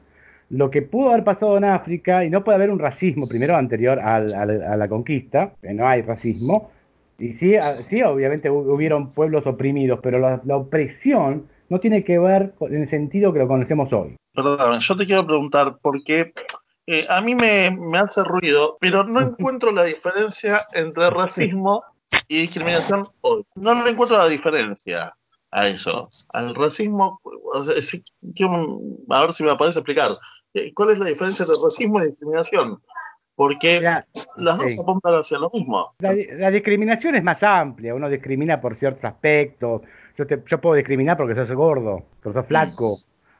Lo 0.51 0.71
que 0.71 0.83
pudo 0.83 1.11
haber 1.11 1.25
pasado 1.25 1.57
en 1.57 1.65
África, 1.65 2.25
y 2.25 2.31
no 2.31 2.45
puede 2.45 2.57
haber 2.57 2.71
un 2.71 2.79
racismo 2.79 3.29
primero 3.29 3.57
anterior 3.57 3.99
al- 4.01 4.35
a 4.35 4.77
la 4.77 4.89
conquista, 4.89 5.53
no 5.63 5.87
hay 5.89 6.03
racismo, 6.03 6.71
y 7.19 7.33
sí, 7.35 7.55
sí, 7.89 8.03
obviamente 8.03 8.51
hu- 8.51 8.73
hubieron 8.75 9.15
pueblos 9.15 9.47
oprimidos, 9.47 10.01
pero 10.03 10.19
la, 10.19 10.41
la 10.45 10.57
opresión 10.57 11.49
no 11.69 11.81
tiene 11.81 12.05
que 12.05 12.19
ver 12.19 12.55
con- 12.59 12.75
en 12.75 12.83
el 12.83 12.89
sentido 12.89 13.33
que 13.33 13.39
lo 13.41 13.49
conocemos 13.49 13.93
hoy. 13.93 14.17
Perdón, 14.35 14.81
yo 14.81 14.97
te 14.97 15.07
quiero 15.07 15.25
preguntar 15.25 15.77
porque 15.81 16.33
eh, 16.87 17.01
a 17.09 17.21
mí 17.23 17.35
me, 17.35 17.71
me 17.71 17.99
hace 17.99 18.23
ruido, 18.25 18.77
pero 18.81 19.05
no 19.05 19.21
encuentro 19.39 19.73
la 19.73 19.85
diferencia 19.85 20.59
entre 20.75 21.09
racismo 21.11 21.83
y 22.29 22.43
discriminación 22.43 23.09
hoy. 23.23 23.43
No 23.55 23.83
le 23.85 23.91
encuentro 23.91 24.19
la 24.19 24.29
diferencia 24.29 25.15
a 25.51 25.69
eso. 25.69 26.11
Al 26.31 26.55
racismo, 26.55 27.21
o 27.23 27.63
sea, 27.63 27.81
sí, 27.81 28.03
quiero- 28.35 28.79
a 29.11 29.21
ver 29.21 29.33
si 29.33 29.45
me 29.45 29.55
puedes 29.57 29.77
explicar. 29.77 30.17
eh, 30.53 30.73
¿Cuál 30.75 30.91
es 30.91 30.99
la 30.99 31.07
diferencia 31.07 31.45
entre 31.45 31.57
racismo 31.63 32.03
y 32.03 32.07
discriminación? 32.09 32.81
Porque 33.37 33.81
las 33.81 34.59
dos 34.59 34.73
sí. 34.73 34.81
apuntan 34.81 35.15
hacia 35.15 35.39
lo 35.39 35.51
mismo. 35.53 35.95
La 35.99 36.51
discriminación 36.53 37.17
es 37.17 37.25
más 37.25 37.43
amplia, 37.43 37.93
uno 37.95 38.09
discrimina 38.09 38.61
por 38.61 38.77
ciertos 38.77 39.05
aspectos. 39.05 39.83
Yo, 40.17 40.27
te- 40.27 40.43
yo 40.47 40.61
puedo 40.61 40.77
discriminar 40.77 41.17
porque 41.17 41.35
sos 41.35 41.51
gordo, 41.53 42.05
porque 42.23 42.39
sos 42.39 42.47
flaco, 42.47 42.97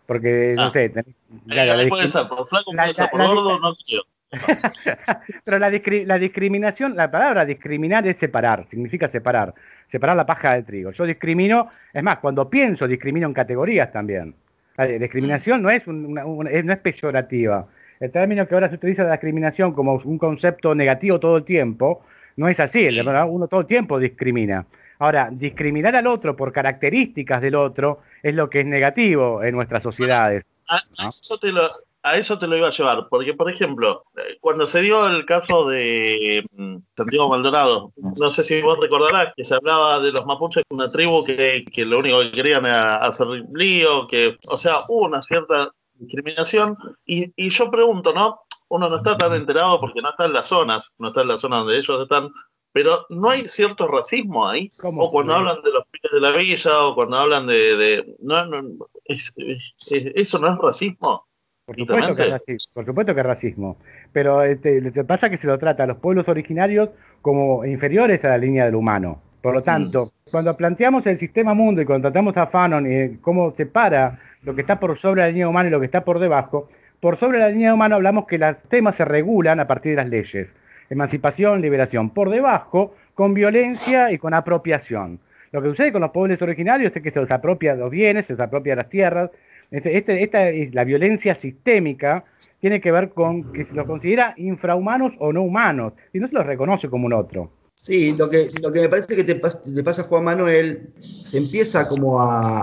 porque, 0.07 0.55
no 0.57 0.63
Ah. 0.65 0.71
sé, 0.73 0.91
tenés- 0.93 1.07
Eh, 1.09 1.41
claro, 1.49 1.83
la 1.83 1.89
puede 1.89 2.09
ser, 2.09 2.29
por 2.29 2.47
flaco 2.47 2.73
la- 2.75 2.83
puede 2.83 2.95
ser, 2.95 3.11
por 3.11 3.27
gordo 3.27 3.59
no 3.61 3.75
quiero. 3.75 4.03
Pero 5.45 5.59
la, 5.59 5.71
discri- 5.71 6.05
la 6.05 6.19
discriminación, 6.19 6.97
la 6.97 7.11
palabra 7.11 7.45
discriminar 7.45 8.07
es 8.09 8.17
separar, 8.17 8.67
significa 8.69 9.07
separar, 9.09 9.55
separar 9.89 10.17
la 10.17 10.27
paja 10.27 10.55
del 10.55 10.65
trigo. 10.65 10.91
Yo 10.91 11.05
discrimino, 11.05 11.69
es 11.93 12.03
más, 12.03 12.19
cuando 12.19 12.49
pienso 12.51 12.87
discrimino 12.89 13.27
en 13.29 13.33
categorías 13.35 13.93
también. 13.93 14.35
La 14.77 14.87
di- 14.87 14.99
discriminación 14.99 15.63
no 15.63 15.71
es, 15.71 15.87
un- 15.87 16.07
una- 16.07 16.51
no 16.63 16.73
es 16.73 16.79
peyorativa. 16.81 17.67
El 18.01 18.11
término 18.11 18.47
que 18.49 18.55
ahora 18.55 18.69
se 18.69 18.75
utiliza 18.75 19.05
de 19.05 19.13
discriminación 19.13 19.73
como 19.73 19.95
un 20.05 20.19
concepto 20.19 20.75
negativo 20.75 21.21
todo 21.21 21.37
el 21.37 21.45
tiempo, 21.45 22.03
no 22.37 22.49
es 22.49 22.59
así, 22.59 22.89
uno 23.29 23.47
todo 23.47 23.61
el 23.61 23.67
tiempo 23.67 24.01
discrimina. 24.01 24.67
Ahora, 24.99 25.29
discriminar 25.31 25.97
al 25.97 26.07
otro 26.07 26.37
por 26.37 26.53
características 26.53 27.43
del 27.43 27.55
otro 27.55 28.01
es 28.23 28.35
lo 28.35 28.49
que 28.49 28.61
es 28.61 28.67
negativo 28.67 29.43
en 29.43 29.55
nuestras 29.55 29.83
sociedades. 29.83 30.45
A, 30.69 30.77
¿no? 30.77 31.09
eso 31.09 31.39
te 31.39 31.53
lo, 31.53 31.69
a 32.05 32.17
eso 32.17 32.39
te 32.39 32.47
lo 32.47 32.57
iba 32.57 32.69
a 32.69 32.71
llevar, 32.71 33.07
porque 33.09 33.33
por 33.33 33.51
ejemplo, 33.51 34.05
eh, 34.17 34.37
cuando 34.39 34.69
se 34.69 34.83
dio 34.83 35.07
el 35.07 35.25
caso 35.25 35.67
de 35.69 36.45
mm, 36.53 36.77
Santiago 36.95 37.31
Maldonado, 37.31 37.93
no 37.97 38.31
sé 38.31 38.43
si 38.43 38.61
vos 38.61 38.79
recordarás 38.79 39.33
que 39.35 39.43
se 39.43 39.55
hablaba 39.55 40.01
de 40.01 40.11
los 40.11 40.27
mapuches 40.27 40.65
una 40.69 40.91
tribu 40.91 41.25
que, 41.25 41.65
que 41.73 41.87
lo 41.87 41.99
único 42.01 42.21
que 42.21 42.33
querían 42.33 42.67
era 42.67 42.99
hacer 42.99 43.27
lío, 43.55 44.07
que, 44.07 44.37
o 44.47 44.59
sea, 44.59 44.75
hubo 44.89 45.07
una 45.07 45.23
cierta 45.23 45.71
discriminación, 45.95 46.77
y, 47.07 47.33
y 47.37 47.49
yo 47.49 47.71
pregunto, 47.71 48.13
¿no? 48.13 48.41
Uno 48.69 48.89
no 48.91 48.97
está 48.97 49.17
tan 49.17 49.33
enterado 49.33 49.81
porque 49.81 50.03
no 50.03 50.11
está 50.11 50.27
en 50.27 50.35
las 50.35 50.49
zonas, 50.49 50.93
no 50.99 51.09
está 51.09 51.23
en 51.23 51.29
la 51.29 51.39
zona 51.39 51.59
donde 51.59 51.79
ellos 51.79 52.03
están, 52.03 52.31
pero 52.75 53.07
no 53.09 53.31
hay 53.31 53.45
cierto 53.45 53.87
racismo 53.87 54.49
ahí. 54.49 54.69
O 54.83 55.11
cuando 55.13 55.33
hablan 55.37 55.63
de 55.63 55.71
los 55.71 55.85
pibes 55.87 56.11
de 56.13 56.21
la 56.21 56.37
villa, 56.37 56.81
o 56.87 56.95
cuando 56.97 57.17
hablan 57.17 57.47
de. 57.47 57.77
de- 57.77 58.17
no, 58.21 58.45
no, 58.47 58.87
es- 59.05 59.33
es- 59.37 59.75
es- 59.93 60.13
eso 60.17 60.39
no 60.41 60.53
es 60.53 60.59
racismo. 60.59 61.25
Por 61.65 61.77
supuesto, 61.79 62.15
que 62.17 62.23
es 62.23 62.33
racismo, 62.33 62.73
por 62.75 62.85
supuesto 62.85 63.15
que 63.15 63.21
es 63.21 63.27
racismo. 63.27 63.77
Pero 64.13 64.43
este, 64.43 64.83
pasa 65.05 65.31
que 65.31 65.37
se 65.37 65.47
lo 65.47 65.57
trata 65.57 65.85
a 65.85 65.87
los 65.87 65.99
pueblos 65.99 66.29
originarios 66.29 66.91
como 67.23 67.65
inferiores 67.65 68.23
a 68.25 68.29
la 68.31 68.39
línea 68.39 68.65
del 68.67 68.75
humano. 68.75 69.23
Por 69.41 69.55
lo 69.55 69.63
tanto, 69.63 70.11
cuando 70.31 70.55
planteamos 70.57 71.07
el 71.07 71.17
sistema 71.19 71.55
mundo 71.55 71.81
y 71.81 71.85
cuando 71.85 72.09
tratamos 72.11 72.37
a 72.37 72.49
Fanon 72.49 72.91
y 72.91 73.17
cómo 73.19 73.55
separa 73.57 74.19
lo 74.43 74.55
que 74.55 74.63
está 74.63 74.81
por 74.81 74.99
sobre 74.99 75.21
la 75.23 75.29
línea 75.29 75.49
humana 75.49 75.69
y 75.69 75.73
lo 75.73 75.79
que 75.81 75.87
está 75.87 76.05
por 76.05 76.19
debajo, 76.19 76.69
por 77.01 77.19
sobre 77.19 77.39
la 77.39 77.49
línea 77.51 77.73
humana 77.73 77.95
hablamos 77.95 78.27
que 78.27 78.37
los 78.39 78.57
temas 78.69 78.97
se 78.97 79.05
regulan 79.05 79.61
a 79.61 79.67
partir 79.67 79.93
de 79.93 79.97
las 79.97 80.09
leyes. 80.09 80.49
Emancipación, 80.91 81.61
liberación. 81.61 82.11
Por 82.11 82.31
debajo, 82.31 82.95
con 83.15 83.35
violencia 83.35 84.13
y 84.13 84.19
con 84.19 84.35
apropiación. 84.35 85.19
Lo 85.53 85.63
que 85.63 85.69
sucede 85.69 85.93
con 85.93 86.03
los 86.03 86.11
pueblos 86.11 86.43
originarios 86.43 86.95
es 86.95 87.03
que 87.03 87.11
se 87.11 87.21
los 87.21 87.31
apropia 87.31 87.75
los 87.75 87.91
bienes, 87.91 88.27
se 88.27 88.33
los 88.33 88.41
apropia 88.41 88.75
las 88.75 88.89
tierras. 88.89 89.31
Este- 89.71 89.97
este- 89.97 90.23
esta 90.23 90.49
es 90.49 90.75
la 90.75 90.85
violencia 90.85 91.35
sistémica 91.35 92.25
tiene 92.61 92.81
que 92.81 92.93
ver 92.93 93.11
con 93.11 93.53
que 93.53 93.65
se 93.65 93.73
los 93.75 93.87
considera 93.87 94.35
infrahumanos 94.37 95.15
o 95.19 95.33
no 95.33 95.43
humanos 95.43 95.93
y 96.13 96.19
no 96.19 96.29
se 96.29 96.35
los 96.35 96.47
reconoce 96.47 96.89
como 96.89 97.07
un 97.07 97.13
otro. 97.13 97.51
Sí, 97.75 98.15
lo 98.17 98.31
que, 98.31 98.47
lo 98.63 98.73
que 98.73 98.81
me 98.81 98.89
parece 98.89 99.17
que 99.17 99.25
te, 99.25 99.41
pas- 99.41 99.63
te 99.63 99.83
pasa 99.83 100.05
Juan 100.05 100.25
Manuel, 100.25 100.91
se 100.99 101.39
empieza 101.39 101.89
como 101.89 102.21
a, 102.21 102.63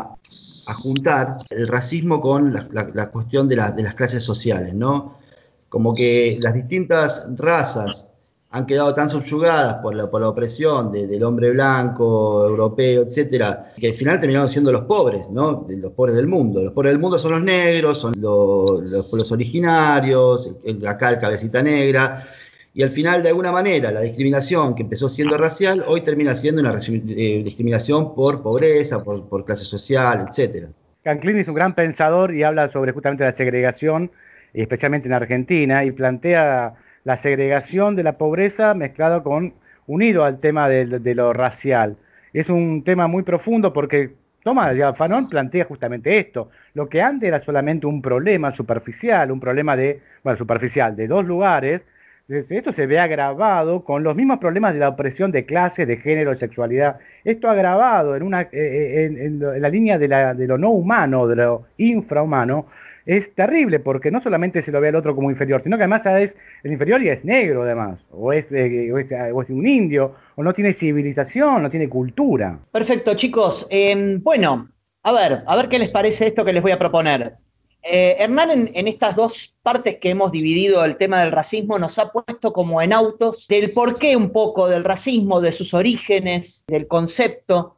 a 0.68 0.74
juntar 0.74 1.36
el 1.50 1.68
racismo 1.68 2.22
con 2.22 2.54
la, 2.54 3.10
cuestión 3.12 3.48
de, 3.50 3.56
de 3.56 3.84
las 3.84 3.96
clases 3.96 4.24
sociales, 4.24 4.74
¿no? 4.74 5.18
Como 5.70 5.94
que 5.94 6.38
las 6.42 6.54
distintas 6.54 7.30
razas 7.38 8.11
han 8.54 8.66
quedado 8.66 8.94
tan 8.94 9.10
subyugadas 9.10 9.76
por 9.76 9.96
la, 9.96 10.10
por 10.12 10.20
la 10.22 10.28
opresión 10.28 10.92
de- 10.92 11.08
del 11.08 11.24
hombre 11.24 11.52
blanco, 11.52 12.46
europeo, 12.48 13.04
etcétera, 13.04 13.72
que 13.78 13.88
al 13.88 13.94
final 13.94 14.20
terminaron 14.20 14.50
siendo 14.50 14.72
los 14.74 14.82
pobres, 14.82 15.22
¿no? 15.32 15.66
Los 15.70 15.92
pobres 15.94 16.16
del 16.16 16.28
mundo. 16.28 16.62
Los 16.62 16.74
pobres 16.74 16.92
del 16.92 17.00
mundo 17.00 17.18
son 17.18 17.32
los 17.32 17.44
negros, 17.44 17.98
son 18.00 18.14
lo- 18.20 18.82
los 18.82 19.08
pueblos 19.08 19.32
originarios, 19.32 20.54
el- 20.66 20.86
acá 20.86 21.10
el 21.12 21.20
cabecita 21.20 21.62
negra, 21.64 22.24
y 22.74 22.84
al 22.84 22.90
final, 22.90 23.24
de 23.24 23.30
alguna 23.30 23.52
manera, 23.52 23.92
la 23.92 24.02
discriminación 24.02 24.76
que 24.76 24.84
empezó 24.84 25.08
siendo 25.10 25.38
racial, 25.38 25.84
hoy 25.88 26.02
termina 26.02 26.36
siendo 26.36 26.62
una 26.62 26.74
eh, 26.76 27.42
discriminación 27.44 28.14
por 28.16 28.42
pobreza, 28.44 29.04
por, 29.04 29.28
por 29.28 29.46
clase 29.46 29.64
social, 29.66 30.26
etcétera. 30.30 30.68
Canclini 31.04 31.40
es 31.40 31.48
un 31.48 31.56
gran 31.56 31.74
pensador 31.74 32.34
y 32.34 32.44
habla 32.44 32.72
sobre 32.72 32.92
justamente 32.92 33.24
la 33.24 33.32
segregación, 33.32 34.12
especialmente 34.54 35.08
en 35.08 35.14
Argentina, 35.14 35.84
y 35.84 35.92
plantea 35.92 36.76
la 37.04 37.18
segregación 37.18 37.96
de 37.96 38.04
la 38.04 38.18
pobreza 38.18 38.74
mezclado 38.74 39.24
con, 39.24 39.54
unido 39.88 40.24
al 40.24 40.40
tema 40.40 40.70
de, 40.70 41.16
lo 41.16 41.34
racial. 41.34 41.98
Es 42.34 42.50
un 42.50 42.84
tema 42.84 43.08
muy 43.08 43.24
profundo 43.24 43.74
porque 43.74 44.12
Tomás 44.44 44.76
ya 44.76 44.94
Fanon 44.94 45.30
plantea 45.30 45.66
justamente 45.66 46.18
esto. 46.18 46.50
Lo 46.74 46.88
que 46.90 47.02
antes 47.02 47.28
era 47.28 47.42
solamente 47.44 47.86
un 47.88 48.02
problema 48.02 48.52
superficial, 48.52 49.32
un 49.32 49.40
problema 49.40 49.76
de, 49.76 50.02
bueno, 50.24 50.38
superficial, 50.38 50.96
de 50.96 51.08
dos 51.08 51.26
lugares, 51.26 51.82
esto 52.30 52.72
se 52.72 52.86
ve 52.86 52.98
agravado 52.98 53.84
con 53.84 54.04
los 54.04 54.16
mismos 54.16 54.40
problemas 54.40 54.74
de 54.74 54.80
la 54.80 54.90
opresión 54.90 55.32
de 55.32 55.46
clase, 55.46 55.86
de 55.86 55.98
género, 55.98 56.32
de 56.32 56.38
sexualidad. 56.38 56.98
Esto 57.26 57.50
agravado 57.50 58.16
en, 58.16 58.24
una, 58.24 58.44
eh, 58.44 58.48
eh, 58.54 59.06
en, 59.06 59.18
en 59.44 59.62
la 59.62 59.68
línea 59.70 59.98
de, 59.98 60.08
la- 60.08 60.34
de 60.34 60.48
lo 60.48 60.58
no 60.58 60.70
humano, 60.70 61.28
de 61.28 61.36
lo 61.36 61.66
infrahumano, 61.78 62.68
es 63.06 63.34
terrible 63.34 63.80
porque 63.80 64.12
no 64.12 64.22
solamente 64.22 64.62
se 64.62 64.72
lo 64.72 64.82
ve 64.82 64.90
al 64.90 64.96
otro 64.96 65.16
como 65.16 65.32
inferior, 65.32 65.62
sino 65.64 65.78
que 65.78 65.84
además 65.84 66.06
es 66.06 66.36
el 66.64 66.72
inferior 66.72 67.02
y 67.02 67.10
es 67.10 67.24
negro 67.24 67.64
además, 67.64 68.06
o 68.12 68.34
es, 68.34 68.46
eh, 68.52 68.92
o 68.92 69.42
es, 69.42 69.50
un 69.50 69.68
indio, 69.68 70.16
o 70.36 70.44
no 70.44 70.54
tiene 70.54 70.74
civilización, 70.74 71.64
no 71.64 71.70
tiene 71.70 71.90
cultura. 71.90 72.60
Perfecto, 72.72 73.16
chicos. 73.16 73.68
Eh, 73.70 74.18
bueno, 74.22 74.70
a 75.04 75.12
ver, 75.12 75.44
a 75.46 75.56
ver 75.56 75.70
qué 75.70 75.80
les 75.80 75.92
parece 75.92 76.28
esto 76.28 76.46
que 76.46 76.54
les 76.54 76.62
voy 76.62 76.72
a 76.72 76.80
proponer. 76.80 77.36
Eh, 77.84 78.18
Hernán, 78.20 78.52
en, 78.52 78.70
en 78.76 78.88
estas 78.88 79.16
dos 79.16 79.56
partes 79.64 79.98
que 80.00 80.12
hemos 80.12 80.32
dividido 80.32 80.86
el 80.86 80.98
tema 80.98 81.22
del 81.22 81.32
racismo, 81.32 81.80
nos 81.80 81.98
ha 81.98 82.12
puesto 82.12 82.54
como 82.54 82.80
en 82.82 82.94
autos 82.94 83.48
del 83.48 83.72
porqué 83.72 84.16
un 84.16 84.30
poco 84.32 84.68
del 84.68 84.84
racismo, 84.84 85.42
de 85.42 85.52
sus 85.52 85.74
orígenes, 85.74 86.64
del 86.68 86.88
concepto. 86.88 87.76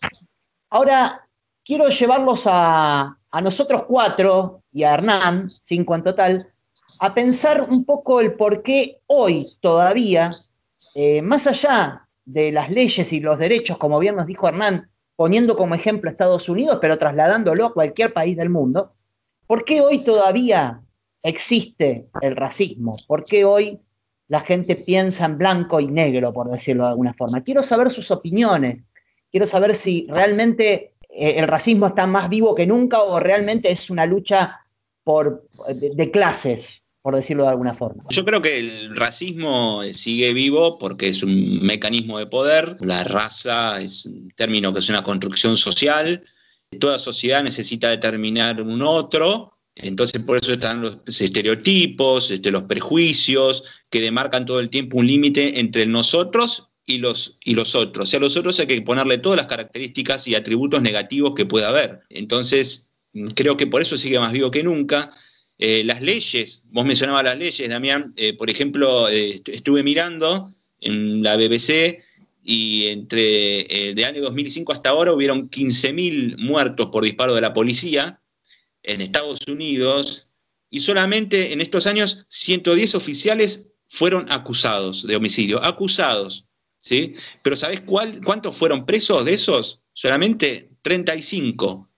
Ahora, 0.69 1.25
quiero 1.63 1.87
llevarlos 1.87 2.43
a, 2.45 3.17
a 3.33 3.41
nosotros 3.41 3.85
cuatro 3.85 4.61
y 4.71 4.83
a 4.83 4.93
Hernán, 4.93 5.49
cinco 5.63 5.95
en 5.95 6.03
total, 6.03 6.53
a 6.99 7.15
pensar 7.15 7.67
un 7.67 7.83
poco 7.83 8.21
el 8.21 8.35
por 8.35 8.61
qué 8.61 9.01
hoy 9.07 9.47
todavía, 9.59 10.29
eh, 10.93 11.19
más 11.23 11.47
allá 11.47 12.07
de 12.25 12.51
las 12.51 12.69
leyes 12.69 13.11
y 13.11 13.19
los 13.19 13.39
derechos, 13.39 13.79
como 13.79 13.97
bien 13.97 14.15
nos 14.15 14.27
dijo 14.27 14.47
Hernán, 14.47 14.87
poniendo 15.15 15.57
como 15.57 15.73
ejemplo 15.73 16.09
a 16.09 16.11
Estados 16.11 16.47
Unidos, 16.47 16.77
pero 16.79 16.99
trasladándolo 16.99 17.65
a 17.65 17.73
cualquier 17.73 18.13
país 18.13 18.37
del 18.37 18.51
mundo, 18.51 18.93
¿por 19.47 19.65
qué 19.65 19.81
hoy 19.81 20.03
todavía 20.03 20.81
existe 21.23 22.05
el 22.21 22.35
racismo? 22.35 22.97
¿Por 23.07 23.23
qué 23.23 23.45
hoy 23.45 23.79
la 24.27 24.41
gente 24.41 24.75
piensa 24.75 25.25
en 25.25 25.39
blanco 25.39 25.79
y 25.79 25.87
negro, 25.87 26.31
por 26.31 26.51
decirlo 26.51 26.83
de 26.83 26.91
alguna 26.91 27.15
forma? 27.15 27.41
Quiero 27.41 27.63
saber 27.63 27.91
sus 27.91 28.11
opiniones, 28.11 28.83
quiero 29.31 29.47
saber 29.47 29.73
si 29.73 30.05
realmente 30.13 30.92
eh, 31.15 31.35
el 31.37 31.47
racismo 31.47 31.87
está 31.87 32.07
más 32.07 32.29
vivo 32.29 32.55
que 32.55 32.65
nunca 32.65 33.01
o 33.01 33.19
realmente 33.19 33.71
es 33.71 33.89
una 33.89 34.05
lucha 34.05 34.61
por, 35.03 35.47
de, 35.69 36.11
clases, 36.11 36.81
por 37.01 37.15
decirlo 37.15 37.43
de 37.43 37.49
alguna 37.49 37.75
forma. 37.75 38.03
Yo 38.09 38.25
creo 38.25 38.41
que 38.41 38.59
el 38.59 38.95
racismo 38.95 39.81
sigue 39.91 40.33
vivo 40.33 40.79
porque 40.79 41.09
es 41.09 41.21
un 41.21 41.63
mecanismo 41.63 42.17
de 42.17 42.25
poder. 42.25 42.77
La 42.79 43.03
raza 43.03 43.81
es 43.81 44.05
un 44.05 44.31
término 44.31 44.73
que 44.73 44.79
es 44.79 44.89
una 44.89 45.03
construcción 45.03 45.57
social. 45.57 46.23
Toda 46.79 46.97
sociedad 46.97 47.43
necesita 47.43 47.89
determinar 47.89 48.61
un 48.61 48.81
otro. 48.81 49.57
Entonces, 49.75 50.21
por 50.23 50.37
eso 50.37 50.53
están 50.53 50.81
los 50.81 51.21
estereotipos, 51.21 52.31
este, 52.31 52.51
los 52.51 52.63
prejuicios, 52.63 53.65
que 53.89 54.01
demarcan 54.01 54.45
todo 54.45 54.59
el 54.59 54.69
tiempo 54.69 54.97
un 54.97 55.07
límite 55.07 55.59
entre 55.59 55.85
nosotros 55.85 56.72
y 56.85 56.97
los, 56.97 57.37
y 57.43 57.55
los 57.55 57.75
otros. 57.75 58.09
Sea, 58.09 58.17
a 58.17 58.21
los 58.21 58.35
otros 58.35 58.59
hay 58.59 58.67
que 58.67 58.81
ponerle 58.81 59.17
todas 59.17 59.37
las 59.37 59.47
características 59.47 60.27
y 60.27 60.35
atributos 60.35 60.81
negativos 60.81 61.33
que 61.35 61.45
pueda 61.45 61.69
haber. 61.69 62.01
Entonces, 62.09 62.93
creo 63.35 63.57
que 63.57 63.67
por 63.67 63.81
eso 63.81 63.97
sigue 63.97 64.19
más 64.19 64.31
vivo 64.31 64.51
que 64.51 64.63
nunca. 64.63 65.11
Eh, 65.57 65.83
las 65.83 66.01
leyes, 66.01 66.67
vos 66.71 66.85
mencionabas 66.85 67.23
las 67.23 67.37
leyes, 67.37 67.69
Damián, 67.69 68.13
eh, 68.17 68.33
por 68.33 68.49
ejemplo, 68.49 69.07
eh, 69.07 69.41
estuve 69.45 69.83
mirando 69.83 70.53
en 70.81 71.23
la 71.23 71.37
BBC 71.37 72.03
y 72.43 72.87
entre 72.87 73.93
de 73.93 74.05
año 74.05 74.21
2005 74.21 74.73
hasta 74.73 74.89
ahora 74.89 75.13
hubieron 75.13 75.49
15.000 75.49 76.37
muertos 76.37 76.89
por 76.91 77.05
disparo 77.05 77.33
de 77.33 77.39
la 77.39 77.53
policía 77.53 78.19
en 78.81 78.99
Estados 78.99 79.39
Unidos 79.47 80.27
y 80.69 80.81
solamente 80.81 81.53
en 81.53 81.61
estos 81.61 81.87
años 81.87 82.25
110 82.27 82.95
oficiales 82.95 83.73
fueron 83.87 84.25
acusados 84.29 85.07
de 85.07 85.15
homicidio, 85.15 85.63
acusados, 85.63 86.49
¿sí? 86.83 87.13
Pero 87.41 87.55
¿sabés 87.55 87.81
cuál, 87.81 88.21
cuántos 88.23 88.57
fueron 88.57 88.85
presos 88.85 89.23
de 89.23 89.33
esos? 89.33 89.81
Solamente 89.93 90.69
35. 90.81 91.89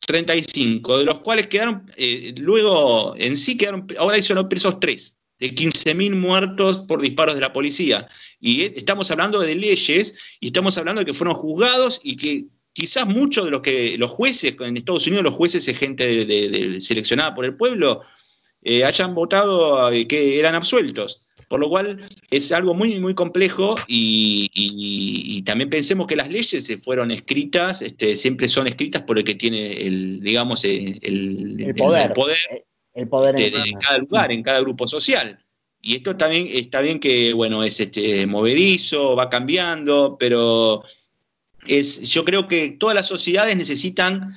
35, 0.00 0.98
de 0.98 1.04
los 1.04 1.20
cuales 1.20 1.46
quedaron, 1.46 1.90
eh, 1.96 2.34
luego 2.36 3.14
en 3.16 3.38
sí 3.38 3.56
quedaron, 3.56 3.86
ahora 3.96 4.20
solo 4.20 4.46
presos 4.50 4.78
3, 4.78 5.20
de 5.38 5.54
15.000 5.54 6.14
muertos 6.14 6.78
por 6.78 7.00
disparos 7.00 7.36
de 7.36 7.40
la 7.40 7.54
policía. 7.54 8.06
Y 8.38 8.62
eh, 8.62 8.74
estamos 8.76 9.10
hablando 9.10 9.40
de 9.40 9.54
leyes 9.54 10.18
y 10.40 10.48
estamos 10.48 10.76
hablando 10.76 11.00
de 11.00 11.06
que 11.06 11.14
fueron 11.14 11.36
juzgados 11.36 12.00
y 12.02 12.16
que 12.16 12.44
quizás 12.74 13.06
muchos 13.06 13.46
de 13.46 13.50
los 13.52 13.62
que 13.62 13.96
los 13.96 14.10
jueces, 14.10 14.54
en 14.60 14.76
Estados 14.76 15.06
Unidos 15.06 15.24
los 15.24 15.34
jueces 15.34 15.66
es 15.66 15.78
gente 15.78 16.80
seleccionada 16.80 17.34
por 17.34 17.46
el 17.46 17.56
pueblo, 17.56 18.02
eh, 18.62 18.84
hayan 18.84 19.14
votado 19.14 19.90
que 20.06 20.38
eran 20.38 20.54
absueltos. 20.54 21.23
Por 21.54 21.60
lo 21.60 21.68
cual 21.68 22.04
es 22.32 22.50
algo 22.50 22.74
muy, 22.74 22.98
muy 22.98 23.14
complejo 23.14 23.76
y, 23.86 24.50
y, 24.52 25.36
y, 25.36 25.42
también 25.42 25.70
pensemos 25.70 26.08
que 26.08 26.16
las 26.16 26.28
leyes 26.28 26.64
se 26.64 26.78
fueron 26.78 27.12
escritas, 27.12 27.80
este, 27.80 28.16
siempre 28.16 28.48
son 28.48 28.66
escritas 28.66 29.02
por 29.02 29.18
el 29.18 29.24
que 29.24 29.36
tiene 29.36 29.70
el, 29.74 30.20
digamos, 30.20 30.64
el, 30.64 30.98
el, 31.00 31.60
el 31.60 31.74
poder, 31.76 32.06
el 32.06 32.12
poder, 32.12 32.36
el 32.94 33.06
poder 33.06 33.36
de, 33.36 33.50
de, 33.50 33.72
cada 33.78 33.98
lugar, 33.98 34.32
en 34.32 34.42
cada 34.42 34.58
grupo 34.62 34.88
social. 34.88 35.38
Y 35.80 35.94
esto 35.94 36.16
también 36.16 36.48
está 36.50 36.80
bien 36.80 36.98
que, 36.98 37.32
bueno, 37.32 37.62
es 37.62 37.78
este, 37.78 38.26
movedizo, 38.26 39.14
va 39.14 39.30
cambiando, 39.30 40.16
pero 40.18 40.82
es, 41.68 42.00
yo 42.10 42.24
creo 42.24 42.48
que 42.48 42.70
todas 42.70 42.96
las 42.96 43.06
sociedades 43.06 43.56
necesitan 43.56 44.36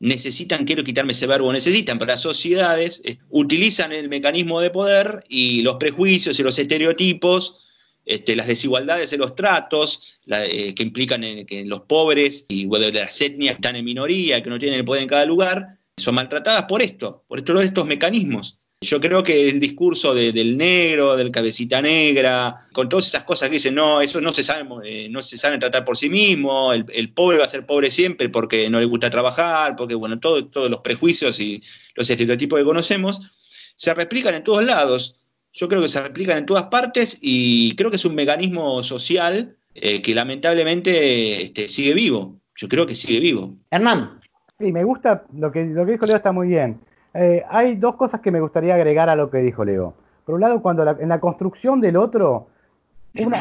necesitan, 0.00 0.64
quiero 0.64 0.84
quitarme 0.84 1.12
ese 1.12 1.26
verbo, 1.26 1.52
necesitan, 1.52 1.98
pero 1.98 2.12
las 2.12 2.20
sociedades 2.20 3.02
eh, 3.04 3.18
utilizan 3.30 3.92
el 3.92 4.08
mecanismo 4.08 4.60
de 4.60 4.70
poder 4.70 5.24
y 5.28 5.62
los 5.62 5.76
prejuicios 5.76 6.38
y 6.38 6.42
los 6.42 6.58
estereotipos, 6.58 7.64
este, 8.04 8.36
las 8.36 8.46
desigualdades 8.46 9.10
de 9.10 9.18
los 9.18 9.34
tratos 9.34 10.18
eh, 10.26 10.74
que 10.74 10.82
implican 10.82 11.20
que 11.44 11.64
los 11.66 11.82
pobres 11.82 12.46
y 12.48 12.66
de 12.66 12.92
las 12.92 13.20
etnias 13.20 13.56
están 13.56 13.76
en 13.76 13.84
minoría, 13.84 14.42
que 14.42 14.50
no 14.50 14.58
tienen 14.58 14.78
el 14.78 14.84
poder 14.84 15.02
en 15.02 15.08
cada 15.08 15.26
lugar, 15.26 15.78
son 15.96 16.14
maltratadas 16.14 16.64
por 16.64 16.80
esto, 16.80 17.24
por 17.28 17.38
estos 17.38 17.86
mecanismos. 17.86 18.57
Yo 18.80 19.00
creo 19.00 19.24
que 19.24 19.48
el 19.48 19.58
discurso 19.58 20.14
del 20.14 20.56
negro, 20.56 21.16
del 21.16 21.32
cabecita 21.32 21.82
negra, 21.82 22.58
con 22.72 22.88
todas 22.88 23.08
esas 23.08 23.24
cosas 23.24 23.48
que 23.48 23.54
dicen, 23.54 23.74
no, 23.74 24.00
eso 24.00 24.20
no 24.20 24.32
se 24.32 24.44
sabe, 24.44 24.64
eh, 24.84 25.08
no 25.10 25.20
se 25.20 25.36
sabe 25.36 25.58
tratar 25.58 25.84
por 25.84 25.96
sí 25.96 26.08
mismo, 26.08 26.72
el, 26.72 27.12
pobre 27.12 27.38
va 27.38 27.46
a 27.46 27.48
ser 27.48 27.66
pobre 27.66 27.90
siempre 27.90 28.28
porque 28.28 28.70
no 28.70 28.78
le 28.78 28.86
gusta 28.86 29.10
trabajar, 29.10 29.74
porque 29.74 29.96
bueno, 29.96 30.20
todos 30.20 30.70
los 30.70 30.80
prejuicios 30.80 31.40
y 31.40 31.60
los 31.96 32.08
estereotipos 32.08 32.56
que 32.56 32.64
conocemos 32.64 33.72
se 33.74 33.92
replican 33.94 34.36
en 34.36 34.44
todos 34.44 34.64
lados. 34.64 35.16
Yo 35.52 35.68
creo 35.68 35.82
que 35.82 35.88
se 35.88 36.00
replican 36.00 36.38
en 36.38 36.46
todas 36.46 36.66
partes 36.66 37.18
y 37.20 37.74
creo 37.74 37.90
que 37.90 37.96
es 37.96 38.04
un 38.04 38.14
mecanismo 38.14 38.84
social 38.84 39.56
eh, 39.74 40.00
que 40.02 40.14
lamentablemente 40.14 41.42
este, 41.42 41.66
sigue 41.66 41.94
vivo. 41.94 42.38
Yo 42.54 42.68
creo 42.68 42.86
que 42.86 42.94
sigue 42.94 43.18
vivo. 43.18 43.56
Hernán. 43.72 44.20
Sí, 44.56 44.70
me 44.70 44.84
gusta 44.84 45.24
lo 45.36 45.50
que, 45.50 45.64
lo 45.64 45.84
que 45.84 45.92
dijo 45.92 46.06
Leo, 46.06 46.16
está 46.16 46.30
muy 46.30 46.46
bien. 46.46 46.80
Eh, 47.20 47.44
hay 47.48 47.74
dos 47.74 47.96
cosas 47.96 48.20
que 48.20 48.30
me 48.30 48.40
gustaría 48.40 48.76
agregar 48.76 49.08
a 49.08 49.16
lo 49.16 49.28
que 49.28 49.38
dijo 49.38 49.64
Leo. 49.64 49.92
Por 50.24 50.36
un 50.36 50.40
lado, 50.40 50.62
cuando 50.62 50.88
en 50.88 51.08
la 51.08 51.18
construcción 51.18 51.80
del 51.80 51.96
otro, 51.96 52.46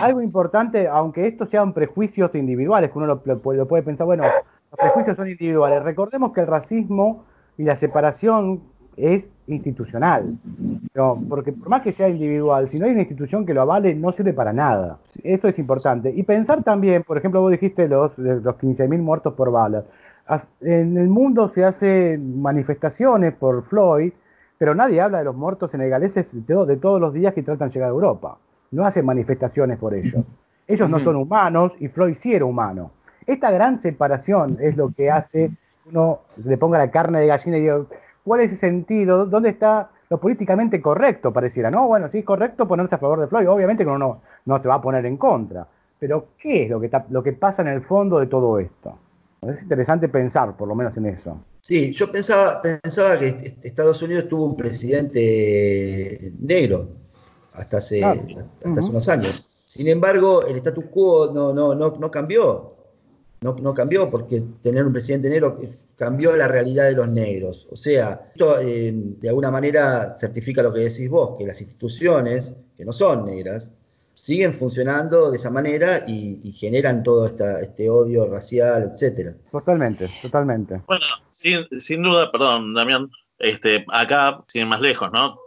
algo 0.02 0.20
importante, 0.20 0.88
aunque 0.88 1.28
estos 1.28 1.50
sean 1.50 1.74
prejuicios 1.74 2.34
individuales, 2.34 2.92
que 2.92 2.98
uno 2.98 3.06
lo, 3.06 3.40
puede 3.40 3.84
pensar, 3.84 4.08
bueno, 4.08 4.24
los 4.24 4.80
prejuicios 4.80 5.16
son 5.16 5.30
individuales. 5.30 5.84
Recordemos 5.84 6.34
que 6.34 6.42
el 6.42 6.48
racismo 6.48 7.26
y 7.56 7.64
la 7.66 7.76
separación 7.76 8.62
es 8.96 9.30
institucional. 9.46 10.40
porque 11.30 11.52
por 11.52 11.70
más 11.70 11.84
que 11.84 11.92
sea 11.92 12.10
individual, 12.10 12.68
si 12.70 12.80
no 12.80 12.88
hay 12.88 12.94
una 12.94 13.02
institución 13.02 13.46
que 13.46 13.54
lo 13.54 13.62
avale, 13.62 13.94
no 13.94 14.12
sirve 14.12 14.34
para 14.34 14.54
nada. 14.54 14.98
Eso 15.24 15.48
es 15.48 15.60
importante. 15.60 16.12
Y 16.16 16.24
pensar 16.24 16.64
también, 16.64 17.04
por 17.04 17.20
ejemplo, 17.20 17.42
vos 17.42 17.52
dijiste 17.52 17.88
los, 17.88 18.18
los 18.18 18.56
15.000 18.56 18.98
muertos 18.98 19.36
por 19.36 19.52
balas 19.52 19.84
en 20.62 20.98
el 20.98 21.08
mundo 21.08 21.50
se 21.54 21.64
hacen 21.64 22.42
manifestaciones 22.42 23.34
por 23.34 23.64
Floyd, 23.64 24.12
pero 24.58 24.76
nadie 24.76 25.02
habla 25.02 25.20
de 25.20 25.26
los 25.26 25.36
muertos 25.36 25.72
senegaleses 25.72 26.28
de, 26.32 26.66
de 26.66 26.78
todos 26.78 27.00
los 27.00 27.14
días 27.14 27.34
que 27.34 27.44
tratan 27.44 27.70
de 27.70 27.74
llegar 27.76 27.90
a 27.90 27.94
Europa. 27.94 28.38
No 28.72 28.86
hacen 28.86 29.06
manifestaciones 29.06 29.78
por 29.78 29.94
ellos. 29.94 30.28
Ellos 30.68 30.90
no 30.90 31.00
son 31.00 31.16
humanos 31.16 31.72
y 31.80 31.88
Floyd 31.88 32.16
sí 32.16 32.34
era 32.34 32.44
humano. 32.44 32.92
Esta 33.26 33.52
gran 33.52 33.82
separación 33.82 34.58
es 34.60 34.76
lo 34.76 34.90
que 34.90 35.10
hace 35.10 35.50
uno 35.90 36.20
le 36.44 36.58
ponga 36.58 36.78
la 36.78 36.92
carne 36.92 37.22
de 37.22 37.28
gallina 37.28 37.58
y 37.58 37.62
diga, 37.62 37.80
¿cuál 38.24 38.42
es 38.42 38.52
el 38.52 38.58
sentido? 38.58 39.26
¿Dónde 39.26 39.50
está 39.50 39.90
lo 40.10 40.20
políticamente 40.20 40.82
correcto? 40.82 41.32
Pareciera, 41.32 41.72
¿no? 41.72 41.88
Bueno, 41.88 42.10
sí 42.10 42.20
es 42.20 42.26
correcto 42.26 42.68
ponerse 42.68 42.96
a 42.96 42.98
favor 42.98 43.22
de 43.22 43.28
Floyd, 43.28 43.50
obviamente 43.50 43.84
que 43.84 43.90
uno 43.90 43.98
no, 43.98 44.22
no 44.46 44.62
se 44.62 44.68
va 44.68 44.76
a 44.76 44.82
poner 44.82 45.06
en 45.06 45.18
contra. 45.18 45.68
Pero, 46.00 46.28
¿qué 46.38 46.64
es 46.64 46.70
lo 46.70 46.80
que, 46.80 46.92
lo 47.10 47.24
que 47.24 47.34
pasa 47.34 47.62
en 47.62 47.70
el 47.70 47.82
fondo 47.82 48.20
de 48.20 48.28
todo 48.28 48.60
esto? 48.60 48.98
Es 49.42 49.62
interesante 49.62 50.10
pensar, 50.10 50.58
por 50.58 50.68
lo 50.68 50.76
menos, 50.76 50.98
en 50.98 51.06
eso. 51.08 51.40
Sí, 51.62 51.94
yo 51.94 52.12
pensaba, 52.12 52.62
pensaba 52.62 53.20
que 53.20 53.56
Estados 53.62 54.02
Unidos 54.02 54.28
tuvo 54.28 54.46
un 54.46 54.58
presidente 54.58 56.34
negro 56.40 56.90
hasta 57.54 57.78
hace, 57.78 58.04
hace 58.04 58.90
unos 58.90 59.08
años. 59.10 59.48
Sin 59.66 59.88
embargo, 59.88 60.46
el 60.46 60.56
status 60.58 60.86
quo 60.86 61.32
no, 61.34 61.54
no, 61.54 61.76
no, 61.76 61.98
no 62.00 62.12
cambió. 62.12 62.74
No, 63.42 63.56
no, 63.62 63.74
cambió 63.74 64.10
porque 64.10 64.42
tener 64.64 64.84
un 64.84 64.92
presidente 64.92 65.30
negro 65.30 65.60
cambió 65.96 66.36
la 66.36 66.48
realidad 66.48 66.86
de 66.86 66.94
los 66.94 67.08
negros. 67.08 67.68
O 67.70 67.76
sea, 67.76 68.30
esto 68.34 68.60
eh, 68.60 68.92
de 68.92 69.30
alguna 69.30 69.52
manera 69.52 70.18
certifica 70.18 70.64
lo 70.64 70.74
que 70.74 70.80
decís 70.80 71.08
vos, 71.08 71.36
que 71.38 71.46
las 71.46 71.62
instituciones, 71.62 72.56
que 72.76 72.84
no 72.84 72.94
son 72.94 73.26
negras, 73.26 73.72
siguen 74.18 74.54
funcionando 74.54 75.30
de 75.30 75.38
esa 75.38 75.52
manera 75.52 76.04
y, 76.08 76.52
generan 76.54 77.04
todo 77.04 77.26
este 77.26 77.90
odio 77.90 78.28
racial, 78.28 78.92
etcétera. 78.94 79.36
Totalmente, 79.52 80.10
totalmente. 80.22 80.82
Bueno, 80.88 81.06
sin, 81.30 82.02
duda, 82.02 82.32
perdón, 82.32 82.74
Damián, 82.74 83.12
este, 83.38 83.86
acá, 83.90 84.44
sin 84.48 84.68
más 84.68 84.82
lejos, 84.82 85.12
¿no? 85.12 85.38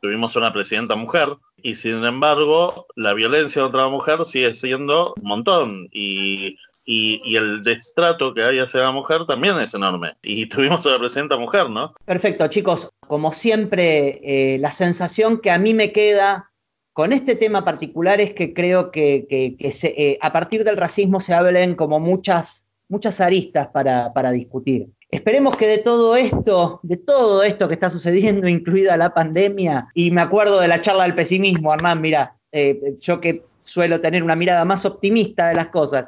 Tuvimos 0.00 0.36
una 0.36 0.52
presidenta 0.52 0.94
mujer 0.94 1.36
y 1.62 1.74
sin 1.74 2.04
embargo 2.04 2.86
la 2.96 3.14
violencia 3.14 3.62
contra 3.62 3.82
la 3.82 3.88
mujer 3.88 4.24
sigue 4.24 4.54
siendo 4.54 5.14
un 5.16 5.28
montón 5.28 5.88
y, 5.92 6.56
el 6.86 7.62
destrato 7.62 8.34
que 8.34 8.42
hay 8.42 8.58
hacia 8.58 8.80
la 8.80 8.90
mujer 8.90 9.24
también 9.24 9.58
es 9.58 9.74
enorme. 9.74 10.14
Y 10.22 10.46
tuvimos 10.46 10.84
una 10.86 10.98
presidenta 10.98 11.36
mujer, 11.36 11.70
¿no? 11.70 11.94
Perfecto, 12.04 12.46
chicos. 12.48 12.90
Como 13.06 13.32
siempre, 13.32 14.20
eh, 14.22 14.58
la 14.58 14.72
sensación 14.72 15.40
que 15.40 15.50
a 15.50 15.58
mí 15.58 15.74
me 15.74 15.92
queda 15.92 16.51
con 16.92 17.12
este 17.12 17.36
tema 17.36 17.64
particular 17.64 18.20
es 18.20 18.32
que 18.32 18.52
creo 18.52 18.90
que, 18.90 19.26
eh, 19.30 20.18
a 20.20 20.32
partir 20.32 20.64
del 20.64 20.76
racismo 20.76 21.20
se 21.20 21.32
hablen 21.32 21.74
como 21.74 21.98
muchas, 22.00 22.66
muchas 22.88 23.20
aristas 23.20 23.68
para, 23.68 24.32
discutir. 24.32 24.88
Esperemos 25.10 25.56
que 25.56 25.66
de 25.66 25.78
todo 25.78 26.16
esto, 26.16 26.80
de 26.82 26.98
todo 26.98 27.42
esto 27.42 27.68
que 27.68 27.74
está 27.74 27.88
sucediendo, 27.88 28.46
incluida 28.48 28.96
la 28.96 29.14
pandemia, 29.14 29.88
y 29.94 30.10
me 30.10 30.20
acuerdo 30.20 30.60
de 30.60 30.68
la 30.68 30.80
charla 30.80 31.04
del 31.04 31.14
pesimismo, 31.14 31.72
Hernán, 31.72 32.00
mira, 32.00 32.36
eh, 32.50 32.96
yo 33.00 33.20
que 33.20 33.42
suelo 33.62 34.00
tener 34.00 34.22
una 34.22 34.36
mirada 34.36 34.64
más 34.64 34.84
optimista 34.84 35.48
de 35.48 35.54
las 35.54 35.68
cosas, 35.68 36.06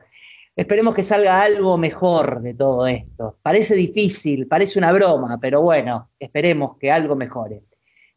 esperemos 0.54 0.94
que 0.94 1.02
salga 1.02 1.42
algo 1.42 1.78
mejor 1.78 2.42
de 2.42 2.52
todo 2.54 2.86
esto. 2.86 3.38
Parece 3.42 3.74
difícil, 3.74 4.46
parece 4.46 4.78
una 4.78 4.92
broma, 4.92 5.38
pero 5.40 5.62
bueno, 5.62 6.10
esperemos 6.18 6.76
que 6.78 6.90
algo 6.90 7.16
mejore. 7.16 7.62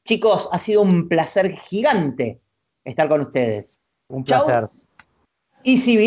Chicos, 0.03 0.49
ha 0.51 0.59
sido 0.59 0.81
un 0.81 1.07
placer 1.07 1.55
gigante 1.57 2.41
estar 2.87 3.07
con 3.07 3.21
ustedes. 3.21 3.79
Un 4.09 4.23
placer. 4.23 4.67
Y 5.63 5.77
si 5.77 5.97